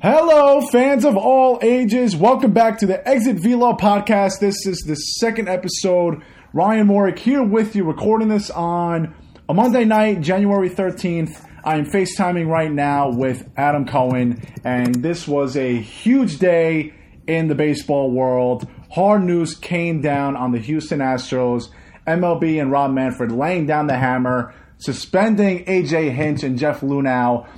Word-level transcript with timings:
Hello, 0.00 0.60
fans 0.60 1.04
of 1.04 1.16
all 1.16 1.58
ages. 1.60 2.14
Welcome 2.14 2.52
back 2.52 2.78
to 2.78 2.86
the 2.86 3.06
Exit 3.08 3.40
Velo 3.40 3.72
podcast. 3.72 4.38
This 4.38 4.64
is 4.64 4.84
the 4.86 4.94
second 4.94 5.48
episode. 5.48 6.22
Ryan 6.52 6.86
Morick 6.86 7.18
here 7.18 7.42
with 7.42 7.74
you, 7.74 7.82
recording 7.82 8.28
this 8.28 8.48
on 8.48 9.12
a 9.48 9.54
Monday 9.54 9.84
night, 9.84 10.20
January 10.20 10.70
13th. 10.70 11.44
I 11.64 11.78
am 11.78 11.86
FaceTiming 11.86 12.46
right 12.46 12.70
now 12.70 13.10
with 13.10 13.50
Adam 13.56 13.86
Cohen, 13.86 14.40
and 14.62 14.94
this 14.94 15.26
was 15.26 15.56
a 15.56 15.80
huge 15.80 16.38
day 16.38 16.94
in 17.26 17.48
the 17.48 17.56
baseball 17.56 18.12
world. 18.12 18.68
Hard 18.92 19.24
news 19.24 19.56
came 19.56 20.00
down 20.00 20.36
on 20.36 20.52
the 20.52 20.60
Houston 20.60 21.00
Astros. 21.00 21.70
MLB 22.06 22.62
and 22.62 22.70
Rob 22.70 22.92
Manfred 22.92 23.32
laying 23.32 23.66
down 23.66 23.88
the 23.88 23.98
hammer, 23.98 24.54
suspending 24.76 25.64
AJ 25.64 26.12
Hinch 26.12 26.44
and 26.44 26.56
Jeff 26.56 26.82
Luhnow 26.82 27.48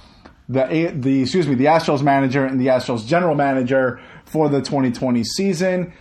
the 0.51 0.93
the 0.95 1.23
excuse 1.23 1.46
me 1.46 1.55
the 1.55 1.67
Astros 1.67 2.03
manager 2.03 2.45
and 2.45 2.61
the 2.61 2.67
Astros 2.67 3.07
general 3.07 3.36
manager 3.36 4.00
for 4.25 4.49
the 4.49 4.58
2020 4.58 5.22
season, 5.22 5.93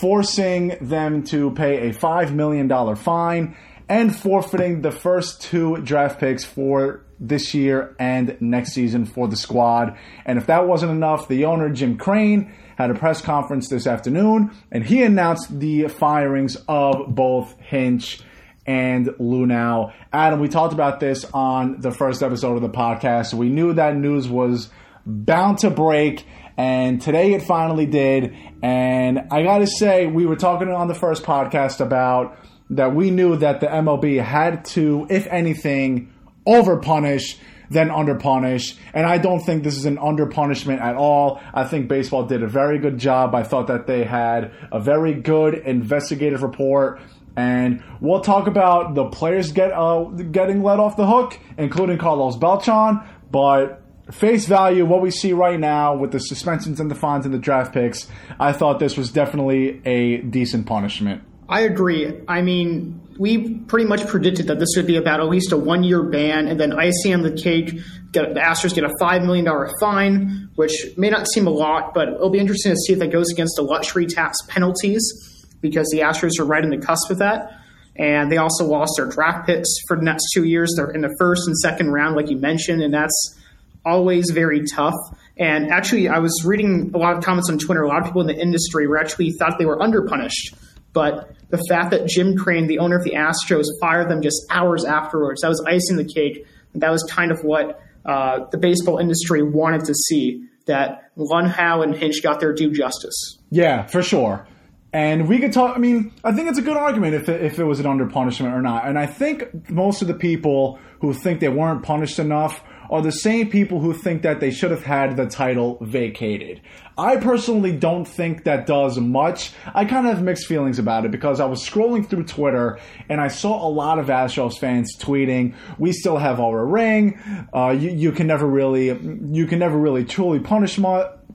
forcing 0.00 0.76
them 0.80 1.22
to 1.24 1.52
pay 1.52 1.88
a 1.88 1.92
five 1.92 2.34
million 2.34 2.66
dollar 2.66 2.96
fine 2.96 3.56
and 3.88 4.14
forfeiting 4.14 4.82
the 4.82 4.90
first 4.90 5.42
two 5.42 5.76
draft 5.78 6.18
picks 6.18 6.44
for 6.44 7.04
this 7.20 7.54
year 7.54 7.94
and 8.00 8.36
next 8.40 8.72
season 8.72 9.04
for 9.04 9.28
the 9.28 9.36
squad. 9.36 9.96
And 10.24 10.38
if 10.38 10.46
that 10.46 10.66
wasn't 10.66 10.90
enough, 10.90 11.28
the 11.28 11.44
owner 11.44 11.68
Jim 11.70 11.96
Crane 11.96 12.52
had 12.76 12.90
a 12.90 12.94
press 12.94 13.20
conference 13.20 13.68
this 13.68 13.86
afternoon 13.86 14.50
and 14.72 14.84
he 14.84 15.04
announced 15.04 15.60
the 15.60 15.86
firings 15.86 16.56
of 16.66 17.14
both 17.14 17.54
Hinch 17.60 18.22
and 18.66 19.06
Luhnow. 19.06 19.92
Adam, 20.12 20.40
we 20.40 20.48
talked 20.48 20.72
about 20.72 21.00
this 21.00 21.24
on 21.32 21.80
the 21.80 21.90
first 21.90 22.22
episode 22.22 22.56
of 22.56 22.62
the 22.62 22.68
podcast. 22.68 23.34
We 23.34 23.48
knew 23.48 23.72
that 23.74 23.96
news 23.96 24.28
was 24.28 24.68
bound 25.04 25.58
to 25.58 25.70
break, 25.70 26.24
and 26.56 27.00
today 27.00 27.34
it 27.34 27.42
finally 27.42 27.86
did. 27.86 28.36
And 28.62 29.26
I 29.30 29.42
got 29.42 29.58
to 29.58 29.66
say, 29.66 30.06
we 30.06 30.26
were 30.26 30.36
talking 30.36 30.68
on 30.68 30.88
the 30.88 30.94
first 30.94 31.24
podcast 31.24 31.80
about 31.80 32.38
that 32.70 32.94
we 32.94 33.10
knew 33.10 33.36
that 33.36 33.60
the 33.60 33.66
MLB 33.66 34.22
had 34.22 34.64
to, 34.66 35.06
if 35.10 35.26
anything, 35.26 36.12
over 36.46 36.78
punish 36.78 37.38
than 37.70 37.90
under 37.90 38.14
punish. 38.14 38.76
And 38.92 39.06
I 39.06 39.18
don't 39.18 39.40
think 39.40 39.64
this 39.64 39.76
is 39.76 39.86
an 39.86 39.98
under 39.98 40.26
punishment 40.26 40.80
at 40.80 40.94
all. 40.94 41.40
I 41.54 41.64
think 41.64 41.88
baseball 41.88 42.26
did 42.26 42.42
a 42.42 42.46
very 42.46 42.78
good 42.78 42.98
job. 42.98 43.34
I 43.34 43.42
thought 43.42 43.66
that 43.68 43.86
they 43.86 44.04
had 44.04 44.52
a 44.70 44.78
very 44.78 45.14
good 45.14 45.54
investigative 45.54 46.42
report 46.42 47.00
and 47.36 47.82
we'll 48.00 48.20
talk 48.20 48.46
about 48.46 48.94
the 48.94 49.06
players 49.06 49.52
get 49.52 49.72
uh, 49.72 50.04
getting 50.04 50.62
let 50.62 50.78
off 50.78 50.96
the 50.96 51.06
hook, 51.06 51.38
including 51.56 51.98
Carlos 51.98 52.36
Beltran. 52.36 53.00
But 53.30 53.82
face 54.10 54.46
value, 54.46 54.84
what 54.84 55.00
we 55.00 55.10
see 55.10 55.32
right 55.32 55.58
now 55.58 55.96
with 55.96 56.12
the 56.12 56.20
suspensions 56.20 56.80
and 56.80 56.90
the 56.90 56.94
fines 56.94 57.24
and 57.24 57.34
the 57.34 57.38
draft 57.38 57.72
picks, 57.72 58.06
I 58.38 58.52
thought 58.52 58.78
this 58.78 58.96
was 58.96 59.10
definitely 59.10 59.80
a 59.86 60.18
decent 60.18 60.66
punishment. 60.66 61.22
I 61.48 61.62
agree. 61.62 62.20
I 62.28 62.40
mean, 62.42 63.00
we 63.18 63.54
pretty 63.54 63.86
much 63.86 64.06
predicted 64.06 64.46
that 64.46 64.58
this 64.58 64.70
would 64.76 64.86
be 64.86 64.96
about 64.96 65.20
at 65.20 65.28
least 65.28 65.52
a 65.52 65.56
one 65.56 65.82
year 65.82 66.02
ban, 66.02 66.48
and 66.48 66.58
then 66.58 66.72
icing 66.72 67.14
on 67.14 67.22
the 67.22 67.32
cake, 67.32 67.78
the 68.12 68.20
Astros 68.20 68.74
get 68.74 68.84
a 68.84 68.92
$5 69.00 69.24
million 69.24 69.46
fine, 69.80 70.50
which 70.54 70.72
may 70.96 71.08
not 71.10 71.26
seem 71.28 71.46
a 71.46 71.50
lot, 71.50 71.94
but 71.94 72.08
it'll 72.08 72.30
be 72.30 72.38
interesting 72.38 72.72
to 72.72 72.76
see 72.76 72.92
if 72.92 72.98
that 73.00 73.10
goes 73.10 73.30
against 73.30 73.56
the 73.56 73.62
luxury 73.62 74.06
tax 74.06 74.38
penalties 74.48 75.31
because 75.62 75.88
the 75.90 76.00
Astros 76.00 76.38
are 76.38 76.44
right 76.44 76.62
in 76.62 76.70
the 76.70 76.78
cusp 76.78 77.10
of 77.10 77.18
that. 77.18 77.58
And 77.96 78.30
they 78.30 78.36
also 78.36 78.64
lost 78.66 78.92
their 78.96 79.06
draft 79.06 79.46
picks 79.46 79.68
for 79.86 79.96
the 79.96 80.02
next 80.02 80.24
two 80.34 80.44
years. 80.44 80.74
They're 80.76 80.90
in 80.90 81.02
the 81.02 81.14
first 81.18 81.46
and 81.46 81.56
second 81.56 81.92
round, 81.92 82.16
like 82.16 82.28
you 82.28 82.36
mentioned, 82.36 82.82
and 82.82 82.92
that's 82.92 83.38
always 83.84 84.30
very 84.30 84.64
tough. 84.64 84.94
And 85.38 85.70
actually, 85.70 86.08
I 86.08 86.18
was 86.18 86.44
reading 86.44 86.90
a 86.94 86.98
lot 86.98 87.16
of 87.16 87.24
comments 87.24 87.50
on 87.50 87.58
Twitter. 87.58 87.82
A 87.82 87.88
lot 87.88 88.00
of 88.00 88.04
people 88.04 88.20
in 88.20 88.26
the 88.26 88.38
industry 88.38 88.86
were 88.86 88.98
actually 88.98 89.32
thought 89.32 89.58
they 89.58 89.66
were 89.66 89.78
underpunished. 89.78 90.54
But 90.92 91.34
the 91.48 91.62
fact 91.68 91.90
that 91.90 92.06
Jim 92.06 92.36
Crane, 92.36 92.66
the 92.66 92.78
owner 92.78 92.96
of 92.96 93.04
the 93.04 93.12
Astros, 93.12 93.64
fired 93.80 94.10
them 94.10 94.22
just 94.22 94.42
hours 94.50 94.84
afterwards, 94.84 95.42
that 95.42 95.48
was 95.48 95.62
icing 95.66 95.96
the 95.96 96.04
cake. 96.04 96.46
That 96.74 96.90
was 96.90 97.02
kind 97.04 97.30
of 97.30 97.44
what 97.44 97.80
uh, 98.04 98.46
the 98.50 98.58
baseball 98.58 98.98
industry 98.98 99.42
wanted 99.42 99.84
to 99.84 99.94
see 99.94 100.46
that 100.66 101.10
Luhnow 101.16 101.82
and 101.82 101.94
Hinch 101.94 102.22
got 102.22 102.40
their 102.40 102.52
due 102.52 102.72
justice. 102.72 103.38
Yeah, 103.50 103.86
for 103.86 104.02
sure. 104.02 104.46
And 104.92 105.26
we 105.26 105.38
could 105.38 105.52
talk. 105.52 105.74
I 105.74 105.78
mean, 105.78 106.12
I 106.22 106.32
think 106.32 106.50
it's 106.50 106.58
a 106.58 106.62
good 106.62 106.76
argument 106.76 107.14
if 107.14 107.28
it, 107.28 107.42
if 107.42 107.58
it 107.58 107.64
was 107.64 107.80
an 107.80 107.86
under 107.86 108.06
punishment 108.06 108.54
or 108.54 108.60
not. 108.60 108.86
And 108.86 108.98
I 108.98 109.06
think 109.06 109.70
most 109.70 110.02
of 110.02 110.08
the 110.08 110.14
people 110.14 110.78
who 111.00 111.14
think 111.14 111.40
they 111.40 111.48
weren't 111.48 111.82
punished 111.82 112.18
enough 112.18 112.62
are 112.90 113.00
the 113.00 113.10
same 113.10 113.48
people 113.48 113.80
who 113.80 113.94
think 113.94 114.20
that 114.20 114.38
they 114.40 114.50
should 114.50 114.70
have 114.70 114.84
had 114.84 115.16
the 115.16 115.24
title 115.24 115.78
vacated. 115.80 116.60
I 116.98 117.16
personally 117.16 117.72
don't 117.72 118.04
think 118.04 118.44
that 118.44 118.66
does 118.66 118.98
much. 119.00 119.52
I 119.74 119.86
kind 119.86 120.06
of 120.06 120.14
have 120.14 120.22
mixed 120.22 120.46
feelings 120.46 120.78
about 120.78 121.06
it 121.06 121.10
because 121.10 121.40
I 121.40 121.46
was 121.46 121.66
scrolling 121.66 122.06
through 122.06 122.24
Twitter 122.24 122.78
and 123.08 123.18
I 123.18 123.28
saw 123.28 123.66
a 123.66 123.70
lot 123.70 123.98
of 123.98 124.08
Astros 124.08 124.58
fans 124.58 124.94
tweeting, 124.98 125.54
"We 125.78 125.92
still 125.92 126.18
have 126.18 126.38
our 126.38 126.66
ring. 126.66 127.18
Uh, 127.54 127.70
you, 127.70 127.90
you, 127.90 128.12
can 128.12 128.26
never 128.26 128.46
really, 128.46 128.88
you 128.88 129.46
can 129.46 129.58
never 129.58 129.78
really 129.78 130.04
truly 130.04 130.40
punish 130.40 130.78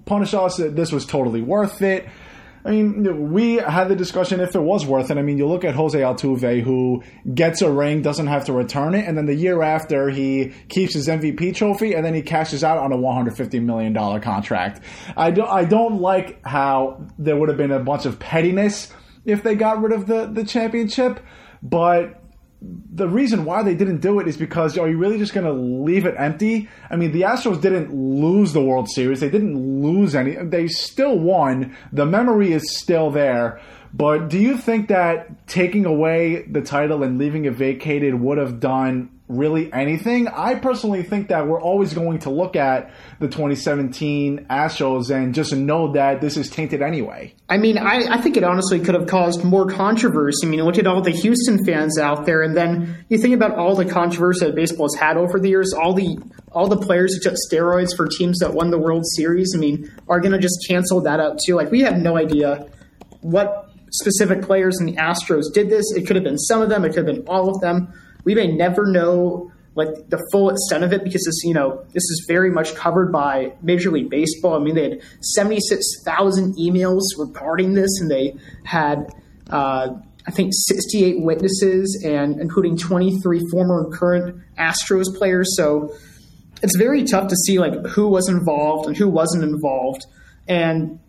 punish 0.05 0.33
us. 0.35 0.57
This 0.57 0.91
was 0.91 1.07
totally 1.07 1.41
worth 1.41 1.81
it." 1.81 2.07
I 2.67 2.71
mean, 2.71 3.31
we 3.31 3.53
had 3.53 3.87
the 3.87 3.95
discussion 3.95 4.41
if 4.41 4.53
it 4.53 4.59
was 4.59 4.85
worth 4.85 5.09
it. 5.09 5.17
I 5.17 5.21
mean, 5.21 5.37
you 5.37 5.47
look 5.47 5.63
at 5.63 5.73
Jose 5.73 5.97
Altuve, 5.97 6.61
who 6.61 7.01
gets 7.33 7.61
a 7.61 7.71
ring, 7.71 8.01
doesn't 8.01 8.27
have 8.27 8.43
to 8.45 8.53
return 8.53 8.93
it, 8.93 9.07
and 9.07 9.17
then 9.17 9.25
the 9.25 9.35
year 9.35 9.61
after 9.63 10.09
he 10.09 10.51
keeps 10.67 10.93
his 10.93 11.07
MVP 11.07 11.55
trophy, 11.55 11.93
and 11.93 12.05
then 12.05 12.13
he 12.13 12.21
cashes 12.21 12.65
out 12.65 12.77
on 12.77 12.91
a 12.91 12.97
$150 12.97 13.61
million 13.63 13.93
contract. 14.21 14.81
I, 15.15 15.31
don't, 15.31 15.49
I 15.49 15.63
don't 15.63 16.01
like 16.01 16.45
how 16.45 17.07
there 17.17 17.37
would 17.37 17.47
have 17.47 17.57
been 17.57 17.71
a 17.71 17.79
bunch 17.79 18.05
of 18.05 18.19
pettiness 18.19 18.91
if 19.23 19.43
they 19.43 19.55
got 19.55 19.81
rid 19.81 19.93
of 19.93 20.05
the, 20.05 20.25
the 20.25 20.43
championship, 20.43 21.21
but 21.63 22.21
the 22.59 23.07
reason 23.07 23.45
why 23.45 23.61
they 23.61 23.75
didn't 23.75 23.99
do 23.99 24.19
it 24.19 24.27
is 24.27 24.35
because 24.35 24.77
are 24.77 24.89
you 24.89 24.97
really 24.97 25.19
just 25.19 25.33
going 25.33 25.45
to 25.45 25.53
leave 25.53 26.05
it 26.05 26.15
empty? 26.17 26.67
I 26.89 26.95
mean, 26.95 27.11
the 27.11 27.21
Astros 27.21 27.61
didn't 27.61 27.93
lose 27.93 28.53
the 28.53 28.63
World 28.63 28.89
Series. 28.89 29.19
They 29.19 29.29
didn't 29.29 29.83
lose 29.83 30.15
any. 30.15 30.35
They 30.35 30.67
still 30.67 31.19
won. 31.19 31.75
The 31.91 32.05
memory 32.05 32.53
is 32.53 32.75
still 32.75 33.11
there. 33.11 33.61
But 33.93 34.29
do 34.29 34.37
you 34.37 34.57
think 34.57 34.89
that 34.89 35.47
taking 35.47 35.85
away 35.85 36.43
the 36.43 36.61
title 36.61 37.03
and 37.03 37.17
leaving 37.17 37.45
it 37.45 37.53
vacated 37.53 38.15
would 38.15 38.37
have 38.37 38.59
done 38.59 39.09
really 39.27 39.71
anything. 39.73 40.27
I 40.27 40.55
personally 40.55 41.03
think 41.03 41.29
that 41.29 41.47
we're 41.47 41.61
always 41.61 41.93
going 41.93 42.19
to 42.19 42.29
look 42.29 42.55
at 42.55 42.91
the 43.19 43.27
2017 43.27 44.47
Astros 44.49 45.13
and 45.13 45.35
just 45.35 45.53
know 45.53 45.93
that 45.93 46.21
this 46.21 46.37
is 46.37 46.49
tainted 46.49 46.81
anyway. 46.81 47.33
I 47.49 47.57
mean, 47.57 47.77
I, 47.77 48.05
I 48.09 48.21
think 48.21 48.37
it 48.37 48.43
honestly 48.43 48.79
could 48.79 48.95
have 48.95 49.07
caused 49.07 49.43
more 49.43 49.67
controversy. 49.67 50.47
I 50.47 50.49
mean, 50.49 50.63
look 50.63 50.77
at 50.77 50.87
all 50.87 51.01
the 51.01 51.11
Houston 51.11 51.65
fans 51.65 51.97
out 51.99 52.25
there, 52.25 52.41
and 52.41 52.55
then 52.55 53.05
you 53.09 53.17
think 53.17 53.35
about 53.35 53.55
all 53.55 53.75
the 53.75 53.85
controversy 53.85 54.45
that 54.45 54.55
baseball 54.55 54.87
has 54.87 54.99
had 54.99 55.17
over 55.17 55.39
the 55.39 55.49
years. 55.49 55.73
All 55.73 55.93
the 55.93 56.17
all 56.51 56.67
the 56.67 56.77
players 56.77 57.13
who 57.13 57.21
took 57.21 57.35
steroids 57.51 57.95
for 57.95 58.07
teams 58.07 58.39
that 58.39 58.53
won 58.53 58.71
the 58.71 58.79
World 58.79 59.03
Series. 59.15 59.53
I 59.55 59.59
mean, 59.59 59.91
are 60.07 60.19
going 60.19 60.31
to 60.31 60.39
just 60.39 60.65
cancel 60.67 61.01
that 61.01 61.19
out 61.19 61.39
too. 61.45 61.55
Like 61.55 61.71
we 61.71 61.81
have 61.81 61.97
no 61.97 62.17
idea 62.17 62.67
what 63.21 63.66
specific 63.91 64.41
players 64.41 64.79
in 64.79 64.85
the 64.85 64.93
Astros 64.93 65.53
did 65.53 65.69
this. 65.69 65.85
It 65.95 66.05
could 66.07 66.15
have 66.15 66.25
been 66.25 66.37
some 66.37 66.61
of 66.61 66.69
them. 66.69 66.85
It 66.85 66.89
could 66.89 67.07
have 67.07 67.15
been 67.15 67.27
all 67.27 67.49
of 67.49 67.61
them 67.61 67.93
we 68.27 68.35
may 68.35 68.47
never 68.47 68.85
know 68.85 69.53
like 69.75 69.87
the 70.09 70.21
full 70.33 70.49
extent 70.49 70.83
of 70.83 70.91
it 70.91 71.01
because 71.01 71.23
this 71.23 71.45
you 71.45 71.53
know 71.53 71.85
this 71.93 72.03
is 72.03 72.25
very 72.27 72.51
much 72.51 72.75
covered 72.75 73.09
by 73.09 73.53
Major 73.61 73.89
League 73.89 74.09
Baseball. 74.09 74.59
I 74.59 74.59
mean, 74.59 74.75
they 74.75 74.89
had 74.89 75.01
seventy 75.21 75.61
six 75.61 75.85
thousand 76.03 76.57
emails 76.57 77.03
regarding 77.17 77.73
this, 77.73 77.89
and 78.01 78.11
they 78.11 78.35
had. 78.65 79.07
Uh, 79.49 79.95
I 80.25 80.31
think 80.31 80.51
68 80.53 81.21
witnesses 81.21 82.03
and 82.05 82.41
including 82.41 82.75
23 82.75 83.47
former 83.49 83.85
and 83.85 83.93
current 83.93 84.41
Astros 84.59 85.05
players. 85.17 85.55
So 85.55 85.95
it's 86.61 86.75
very 86.75 87.05
tough 87.05 87.29
to 87.29 87.35
see 87.45 87.59
like 87.59 87.73
who 87.85 88.09
was 88.09 88.27
involved 88.27 88.89
and 88.89 88.97
who 88.97 89.07
wasn't 89.07 89.45
involved. 89.45 90.05
And 90.45 90.99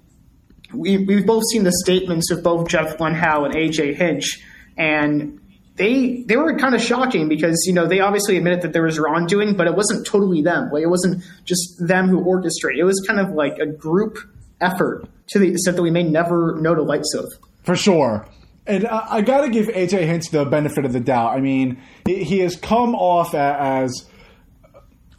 we, 0.73 0.99
we've 0.99 1.26
both 1.26 1.44
seen 1.50 1.65
the 1.65 1.73
statements 1.85 2.31
of 2.31 2.43
both 2.43 2.69
Jeff 2.69 2.99
Luhnow 2.99 3.44
and 3.44 3.55
AJ 3.55 3.97
Hinch. 3.97 4.44
And 4.76 5.41
they 5.79 6.25
they 6.26 6.37
were 6.37 6.56
kind 6.59 6.75
of 6.75 6.82
shocking 6.82 7.29
because 7.29 7.65
you 7.67 7.73
know 7.73 7.87
they 7.87 8.00
obviously 8.00 8.37
admitted 8.37 8.62
that 8.62 8.73
there 8.73 8.82
was 8.82 8.99
wrongdoing, 8.99 9.56
but 9.56 9.67
it 9.67 9.75
wasn't 9.75 10.06
totally 10.06 10.43
them. 10.43 10.70
Like 10.73 10.82
it 10.82 10.88
wasn't 10.88 11.23
just 11.44 11.76
them 11.79 12.09
who 12.09 12.20
orchestrated. 12.20 12.81
It 12.81 12.85
was 12.85 13.03
kind 13.06 13.20
of 13.20 13.31
like 13.31 13.59
a 13.59 13.67
group 13.67 14.19
effort 14.61 15.09
to 15.29 15.38
the 15.38 15.50
extent 15.53 15.76
that 15.76 15.82
we 15.82 15.91
may 15.91 16.03
never 16.03 16.56
know 16.61 16.75
the 16.75 16.82
likes 16.82 17.15
of. 17.15 17.25
For 17.62 17.76
sure. 17.76 18.26
And 18.67 18.87
I, 18.87 19.17
I 19.17 19.20
got 19.23 19.43
to 19.43 19.50
give 19.50 19.69
AJ 19.69 20.06
Hinch 20.06 20.31
the 20.31 20.44
benefit 20.44 20.85
of 20.85 20.93
the 20.93 21.00
doubt. 21.00 21.35
I 21.37 21.41
mean, 21.41 21.81
he, 22.05 22.25
he 22.25 22.38
has 22.41 22.56
come 22.56 22.94
off 22.94 23.35
as 23.35 24.06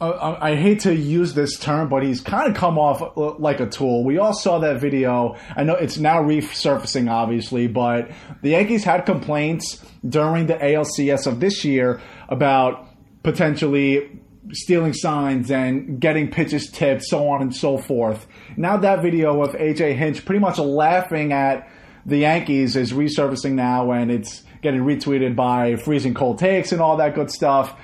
uh, 0.00 0.38
I 0.40 0.56
hate 0.56 0.80
to 0.80 0.94
use 0.94 1.34
this 1.34 1.58
term, 1.58 1.88
but 1.88 2.02
he's 2.02 2.20
kind 2.20 2.50
of 2.50 2.56
come 2.56 2.78
off 2.78 3.02
uh, 3.02 3.34
like 3.38 3.60
a 3.60 3.66
tool. 3.66 4.04
We 4.04 4.18
all 4.18 4.32
saw 4.32 4.58
that 4.60 4.80
video. 4.80 5.36
I 5.54 5.64
know 5.64 5.74
it's 5.74 5.98
now 5.98 6.22
resurfacing, 6.22 7.10
obviously, 7.10 7.66
but 7.66 8.10
the 8.42 8.50
Yankees 8.50 8.84
had 8.84 9.04
complaints 9.04 9.84
during 10.08 10.46
the 10.46 10.54
ALCS 10.54 11.26
of 11.26 11.40
this 11.40 11.64
year 11.64 12.00
about 12.28 12.88
potentially 13.22 14.20
stealing 14.52 14.94
signs 14.94 15.50
and 15.50 16.00
getting 16.00 16.30
pitches 16.30 16.70
tipped, 16.70 17.04
so 17.04 17.28
on 17.28 17.42
and 17.42 17.54
so 17.54 17.76
forth. 17.78 18.26
Now 18.56 18.78
that 18.78 19.02
video 19.02 19.42
of 19.42 19.52
AJ 19.52 19.96
Hinch 19.96 20.24
pretty 20.24 20.40
much 20.40 20.58
laughing 20.58 21.32
at 21.32 21.68
the 22.06 22.18
Yankees 22.18 22.74
is 22.76 22.92
resurfacing 22.92 23.52
now, 23.52 23.92
and 23.92 24.10
it's 24.10 24.42
getting 24.62 24.80
retweeted 24.80 25.36
by 25.36 25.76
freezing 25.76 26.14
cold 26.14 26.38
takes 26.38 26.72
and 26.72 26.80
all 26.80 26.96
that 26.96 27.14
good 27.14 27.30
stuff. 27.30 27.74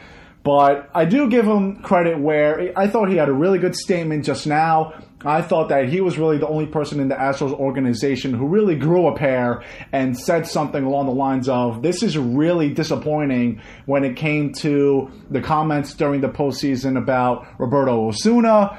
But 0.47 0.89
I 0.95 1.07
do 1.07 1.29
give 1.29 1.45
him 1.45 1.83
credit 1.83 2.21
where 2.21 2.73
I 2.77 2.87
thought 2.87 3.09
he 3.09 3.17
had 3.17 3.29
a 3.29 3.33
really 3.33 3.59
good 3.59 3.75
statement 3.75 4.25
just 4.25 4.47
now. 4.47 4.95
I 5.25 5.43
thought 5.43 5.71
that 5.71 5.89
he 5.89 6.01
was 6.01 6.19
really 6.19 6.39
the 6.39 6.47
only 6.47 6.67
person 6.67 7.01
in 7.01 7.09
the 7.09 7.17
Astros 7.17 7.53
organization 7.53 8.33
who 8.33 8.47
really 8.47 8.77
grew 8.77 9.09
a 9.09 9.17
pair 9.17 9.65
and 9.91 10.17
said 10.17 10.47
something 10.47 10.85
along 10.85 11.07
the 11.07 11.13
lines 11.13 11.49
of, 11.49 11.83
This 11.83 12.05
is 12.05 12.17
really 12.17 12.73
disappointing 12.73 13.61
when 13.87 14.05
it 14.05 14.15
came 14.15 14.53
to 14.61 15.11
the 15.33 15.41
comments 15.41 15.95
during 15.95 16.21
the 16.21 16.29
postseason 16.29 16.97
about 16.97 17.45
Roberto 17.59 18.07
Osuna. 18.07 18.79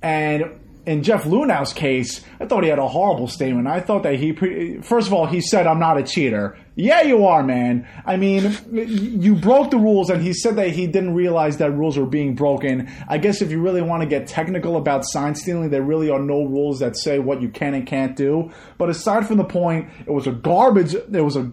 And 0.00 0.44
in 0.88 1.02
Jeff 1.02 1.24
Luhnow's 1.24 1.74
case, 1.74 2.24
I 2.40 2.46
thought 2.46 2.62
he 2.62 2.70
had 2.70 2.78
a 2.78 2.88
horrible 2.88 3.28
statement. 3.28 3.68
I 3.68 3.80
thought 3.80 4.04
that 4.04 4.14
he, 4.14 4.32
pre- 4.32 4.80
first 4.80 5.06
of 5.06 5.12
all, 5.12 5.26
he 5.26 5.42
said, 5.42 5.66
I'm 5.66 5.78
not 5.78 5.98
a 5.98 6.02
cheater. 6.02 6.56
Yeah, 6.76 7.02
you 7.02 7.26
are, 7.26 7.42
man. 7.42 7.86
I 8.06 8.16
mean, 8.16 8.56
you 8.72 9.34
broke 9.34 9.70
the 9.70 9.76
rules, 9.76 10.08
and 10.08 10.22
he 10.22 10.32
said 10.32 10.56
that 10.56 10.70
he 10.70 10.86
didn't 10.86 11.14
realize 11.14 11.58
that 11.58 11.72
rules 11.72 11.98
were 11.98 12.06
being 12.06 12.34
broken. 12.34 12.90
I 13.06 13.18
guess 13.18 13.42
if 13.42 13.50
you 13.50 13.60
really 13.60 13.82
want 13.82 14.02
to 14.02 14.08
get 14.08 14.28
technical 14.28 14.76
about 14.76 15.04
sign 15.04 15.34
stealing, 15.34 15.68
there 15.68 15.82
really 15.82 16.08
are 16.08 16.20
no 16.20 16.44
rules 16.44 16.78
that 16.78 16.96
say 16.96 17.18
what 17.18 17.42
you 17.42 17.50
can 17.50 17.74
and 17.74 17.86
can't 17.86 18.16
do. 18.16 18.50
But 18.78 18.88
aside 18.88 19.26
from 19.26 19.36
the 19.36 19.44
point, 19.44 19.90
it 20.06 20.10
was 20.10 20.26
a 20.26 20.32
garbage, 20.32 20.94
it 20.94 21.24
was 21.24 21.36
a 21.36 21.52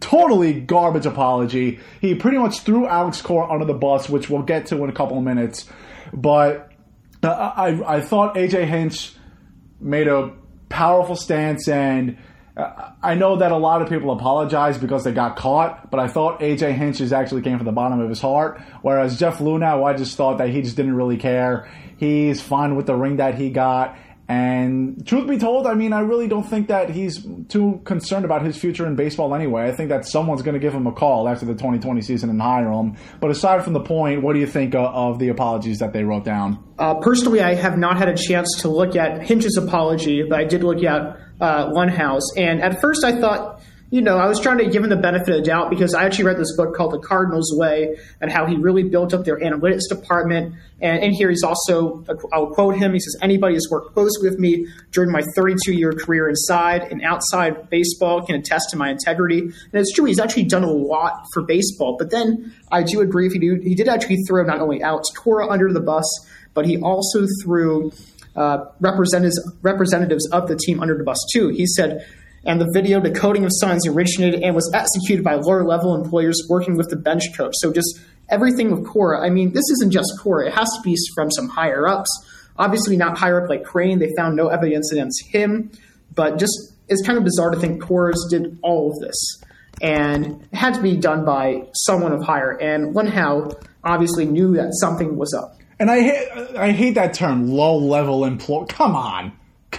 totally 0.00 0.60
garbage 0.60 1.06
apology. 1.06 1.80
He 2.02 2.14
pretty 2.14 2.36
much 2.36 2.60
threw 2.60 2.86
Alex 2.86 3.22
Cora 3.22 3.50
under 3.50 3.64
the 3.64 3.72
bus, 3.72 4.10
which 4.10 4.28
we'll 4.28 4.42
get 4.42 4.66
to 4.66 4.84
in 4.84 4.90
a 4.90 4.94
couple 4.94 5.16
of 5.16 5.24
minutes. 5.24 5.70
But 6.12 6.70
I, 7.30 7.96
I 7.96 8.00
thought 8.00 8.34
AJ 8.36 8.66
Hinch 8.66 9.14
made 9.80 10.08
a 10.08 10.32
powerful 10.68 11.16
stance, 11.16 11.68
and 11.68 12.18
uh, 12.56 12.90
I 13.02 13.14
know 13.14 13.36
that 13.36 13.52
a 13.52 13.56
lot 13.56 13.82
of 13.82 13.88
people 13.88 14.10
apologize 14.12 14.78
because 14.78 15.04
they 15.04 15.12
got 15.12 15.36
caught, 15.36 15.90
but 15.90 16.00
I 16.00 16.08
thought 16.08 16.40
AJ 16.40 16.74
Hinch 16.74 17.00
actually 17.12 17.42
came 17.42 17.58
from 17.58 17.66
the 17.66 17.72
bottom 17.72 18.00
of 18.00 18.08
his 18.08 18.20
heart. 18.20 18.60
Whereas 18.82 19.18
Jeff 19.18 19.38
Luhnow, 19.38 19.84
I 19.84 19.96
just 19.96 20.16
thought 20.16 20.38
that 20.38 20.50
he 20.50 20.62
just 20.62 20.76
didn't 20.76 20.94
really 20.94 21.16
care. 21.16 21.68
He's 21.96 22.40
fine 22.40 22.76
with 22.76 22.86
the 22.86 22.94
ring 22.94 23.16
that 23.16 23.36
he 23.36 23.50
got. 23.50 23.96
And 24.26 25.06
truth 25.06 25.28
be 25.28 25.36
told, 25.36 25.66
I 25.66 25.74
mean, 25.74 25.92
I 25.92 26.00
really 26.00 26.28
don't 26.28 26.48
think 26.48 26.68
that 26.68 26.88
he's 26.88 27.26
too 27.48 27.82
concerned 27.84 28.24
about 28.24 28.42
his 28.42 28.56
future 28.56 28.86
in 28.86 28.96
baseball 28.96 29.34
anyway. 29.34 29.68
I 29.68 29.72
think 29.72 29.90
that 29.90 30.06
someone's 30.06 30.40
going 30.40 30.54
to 30.54 30.60
give 30.60 30.72
him 30.72 30.86
a 30.86 30.92
call 30.92 31.28
after 31.28 31.44
the 31.44 31.52
2020 31.52 32.00
season 32.00 32.30
and 32.30 32.40
hire 32.40 32.70
him. 32.72 32.96
But 33.20 33.30
aside 33.30 33.62
from 33.64 33.74
the 33.74 33.80
point, 33.80 34.22
what 34.22 34.32
do 34.32 34.40
you 34.40 34.46
think 34.46 34.74
of, 34.74 34.86
of 34.94 35.18
the 35.18 35.28
apologies 35.28 35.78
that 35.80 35.92
they 35.92 36.04
wrote 36.04 36.24
down? 36.24 36.62
Uh, 36.78 36.94
personally, 36.94 37.42
I 37.42 37.54
have 37.54 37.76
not 37.76 37.98
had 37.98 38.08
a 38.08 38.16
chance 38.16 38.48
to 38.62 38.68
look 38.68 38.96
at 38.96 39.22
Hinch's 39.22 39.58
apology, 39.58 40.24
but 40.28 40.40
I 40.40 40.44
did 40.44 40.64
look 40.64 40.82
at 40.82 41.18
uh, 41.40 41.88
house. 41.88 42.36
And 42.36 42.62
at 42.62 42.80
first, 42.80 43.04
I 43.04 43.20
thought 43.20 43.60
you 43.94 44.02
know, 44.02 44.18
I 44.18 44.26
was 44.26 44.40
trying 44.40 44.58
to 44.58 44.66
give 44.66 44.82
him 44.82 44.90
the 44.90 44.96
benefit 44.96 45.28
of 45.28 45.36
the 45.36 45.42
doubt 45.42 45.70
because 45.70 45.94
I 45.94 46.02
actually 46.02 46.24
read 46.24 46.36
this 46.36 46.56
book 46.56 46.74
called 46.74 46.94
The 46.94 46.98
Cardinals 46.98 47.56
Way 47.56 47.96
and 48.20 48.28
how 48.28 48.44
he 48.44 48.56
really 48.56 48.82
built 48.82 49.14
up 49.14 49.24
their 49.24 49.38
analytics 49.38 49.88
department. 49.88 50.56
And 50.80 51.00
in 51.04 51.12
here, 51.12 51.30
he's 51.30 51.44
also, 51.44 52.04
I'll 52.32 52.48
quote 52.48 52.76
him, 52.76 52.92
he 52.92 52.98
says, 52.98 53.16
Anybody 53.22 53.54
who's 53.54 53.68
worked 53.70 53.94
closely 53.94 54.28
with 54.28 54.40
me 54.40 54.66
during 54.90 55.12
my 55.12 55.22
32 55.36 55.72
year 55.74 55.92
career 55.92 56.28
inside 56.28 56.90
and 56.90 57.04
outside 57.04 57.70
baseball 57.70 58.26
can 58.26 58.34
attest 58.34 58.70
to 58.70 58.76
my 58.76 58.90
integrity. 58.90 59.38
And 59.42 59.52
it's 59.74 59.92
true, 59.92 60.06
he's 60.06 60.18
actually 60.18 60.46
done 60.46 60.64
a 60.64 60.72
lot 60.72 61.26
for 61.32 61.44
baseball. 61.44 61.94
But 61.96 62.10
then 62.10 62.52
I 62.72 62.82
do 62.82 63.00
agree, 63.00 63.28
he, 63.28 63.38
do, 63.38 63.60
he 63.62 63.76
did 63.76 63.86
actually 63.86 64.18
throw 64.26 64.42
not 64.42 64.60
only 64.60 64.82
Alex 64.82 65.08
Cora 65.16 65.48
under 65.48 65.72
the 65.72 65.78
bus, 65.78 66.04
but 66.52 66.66
he 66.66 66.78
also 66.78 67.28
threw 67.44 67.92
uh, 68.34 68.64
representatives, 68.80 69.38
representatives 69.62 70.28
of 70.32 70.48
the 70.48 70.56
team 70.56 70.80
under 70.80 70.98
the 70.98 71.04
bus, 71.04 71.24
too. 71.32 71.50
He 71.50 71.64
said, 71.64 72.04
and 72.46 72.60
the 72.60 72.70
video 72.72 73.00
decoding 73.00 73.44
of 73.44 73.50
signs 73.52 73.86
originated 73.86 74.42
and 74.42 74.54
was 74.54 74.70
executed 74.74 75.24
by 75.24 75.34
lower 75.34 75.64
level 75.64 75.94
employers 75.94 76.40
working 76.48 76.76
with 76.76 76.88
the 76.90 76.96
bench 76.96 77.22
coach. 77.36 77.54
So 77.56 77.72
just 77.72 78.00
everything 78.28 78.70
with 78.70 78.86
Cora. 78.86 79.24
I 79.24 79.30
mean, 79.30 79.52
this 79.52 79.64
isn't 79.72 79.90
just 79.90 80.12
Cora; 80.20 80.46
it 80.46 80.54
has 80.54 80.68
to 80.76 80.82
be 80.82 80.96
from 81.14 81.30
some 81.30 81.48
higher 81.48 81.88
ups. 81.88 82.10
Obviously, 82.56 82.96
not 82.96 83.18
higher 83.18 83.42
up 83.42 83.48
like 83.48 83.64
Crane. 83.64 83.98
They 83.98 84.12
found 84.16 84.36
no 84.36 84.48
evidence 84.48 84.92
against 84.92 85.26
him, 85.26 85.70
but 86.14 86.38
just 86.38 86.72
it's 86.88 87.04
kind 87.06 87.18
of 87.18 87.24
bizarre 87.24 87.50
to 87.50 87.58
think 87.58 87.82
Cora's 87.82 88.26
did 88.30 88.58
all 88.62 88.92
of 88.92 88.98
this, 89.00 89.42
and 89.80 90.42
it 90.52 90.56
had 90.56 90.74
to 90.74 90.82
be 90.82 90.96
done 90.96 91.24
by 91.24 91.66
someone 91.74 92.12
of 92.12 92.22
higher. 92.22 92.50
And 92.50 92.94
Luhnow 92.94 93.60
obviously 93.82 94.26
knew 94.26 94.54
that 94.54 94.70
something 94.74 95.16
was 95.16 95.34
up. 95.34 95.58
And 95.80 95.90
I 95.90 96.02
hate 96.02 96.56
I 96.56 96.70
hate 96.72 96.94
that 96.94 97.14
term, 97.14 97.48
low 97.48 97.76
level 97.78 98.24
employee. 98.24 98.66
Come 98.68 98.94
on 98.94 99.32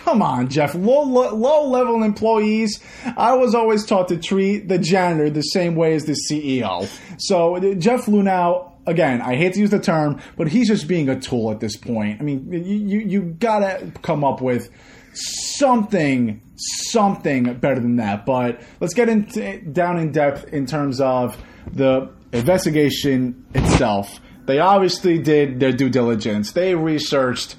Come 0.06 0.22
on, 0.22 0.50
Jeff. 0.50 0.76
Low, 0.76 1.02
low, 1.02 1.68
level 1.68 2.04
employees. 2.04 2.80
I 3.18 3.34
was 3.34 3.56
always 3.56 3.88
taught 3.88 4.10
to 4.10 4.18
treat 4.18 4.68
the 4.68 4.78
janitor 4.78 5.32
the 5.32 5.42
same 5.42 5.76
way 5.76 5.96
as 5.96 6.06
the 6.06 6.16
CEO. 6.30 6.88
So 7.18 7.74
Jeff 7.74 8.06
Luhnow, 8.06 8.72
again, 8.86 9.20
I 9.20 9.36
hate 9.36 9.54
to 9.54 9.60
use 9.60 9.72
the 9.72 9.80
term, 9.80 10.22
but 10.38 10.48
he's 10.48 10.68
just 10.68 10.88
being 10.88 11.10
a 11.10 11.20
tool 11.20 11.50
at 11.50 11.60
this 11.60 11.76
point. 11.76 12.22
I 12.22 12.24
mean, 12.24 12.52
you 12.52 13.00
you 13.00 13.22
gotta 13.24 13.92
come 14.04 14.24
up 14.24 14.42
with 14.42 14.70
something 15.16 16.40
something 16.56 17.56
better 17.56 17.80
than 17.80 17.96
that. 17.96 18.28
But 18.28 18.62
let's 18.80 18.94
get 18.94 19.10
into 19.10 19.60
down 19.62 19.98
in 19.98 20.12
depth 20.12 20.54
in 20.54 20.68
terms 20.68 21.02
of 21.02 21.36
the 21.74 22.14
investigation 22.32 23.44
itself. 23.56 24.20
They 24.46 24.60
obviously 24.60 25.18
did 25.18 25.60
their 25.60 25.72
due 25.72 25.90
diligence. 25.90 26.52
They 26.52 26.76
researched 26.76 27.56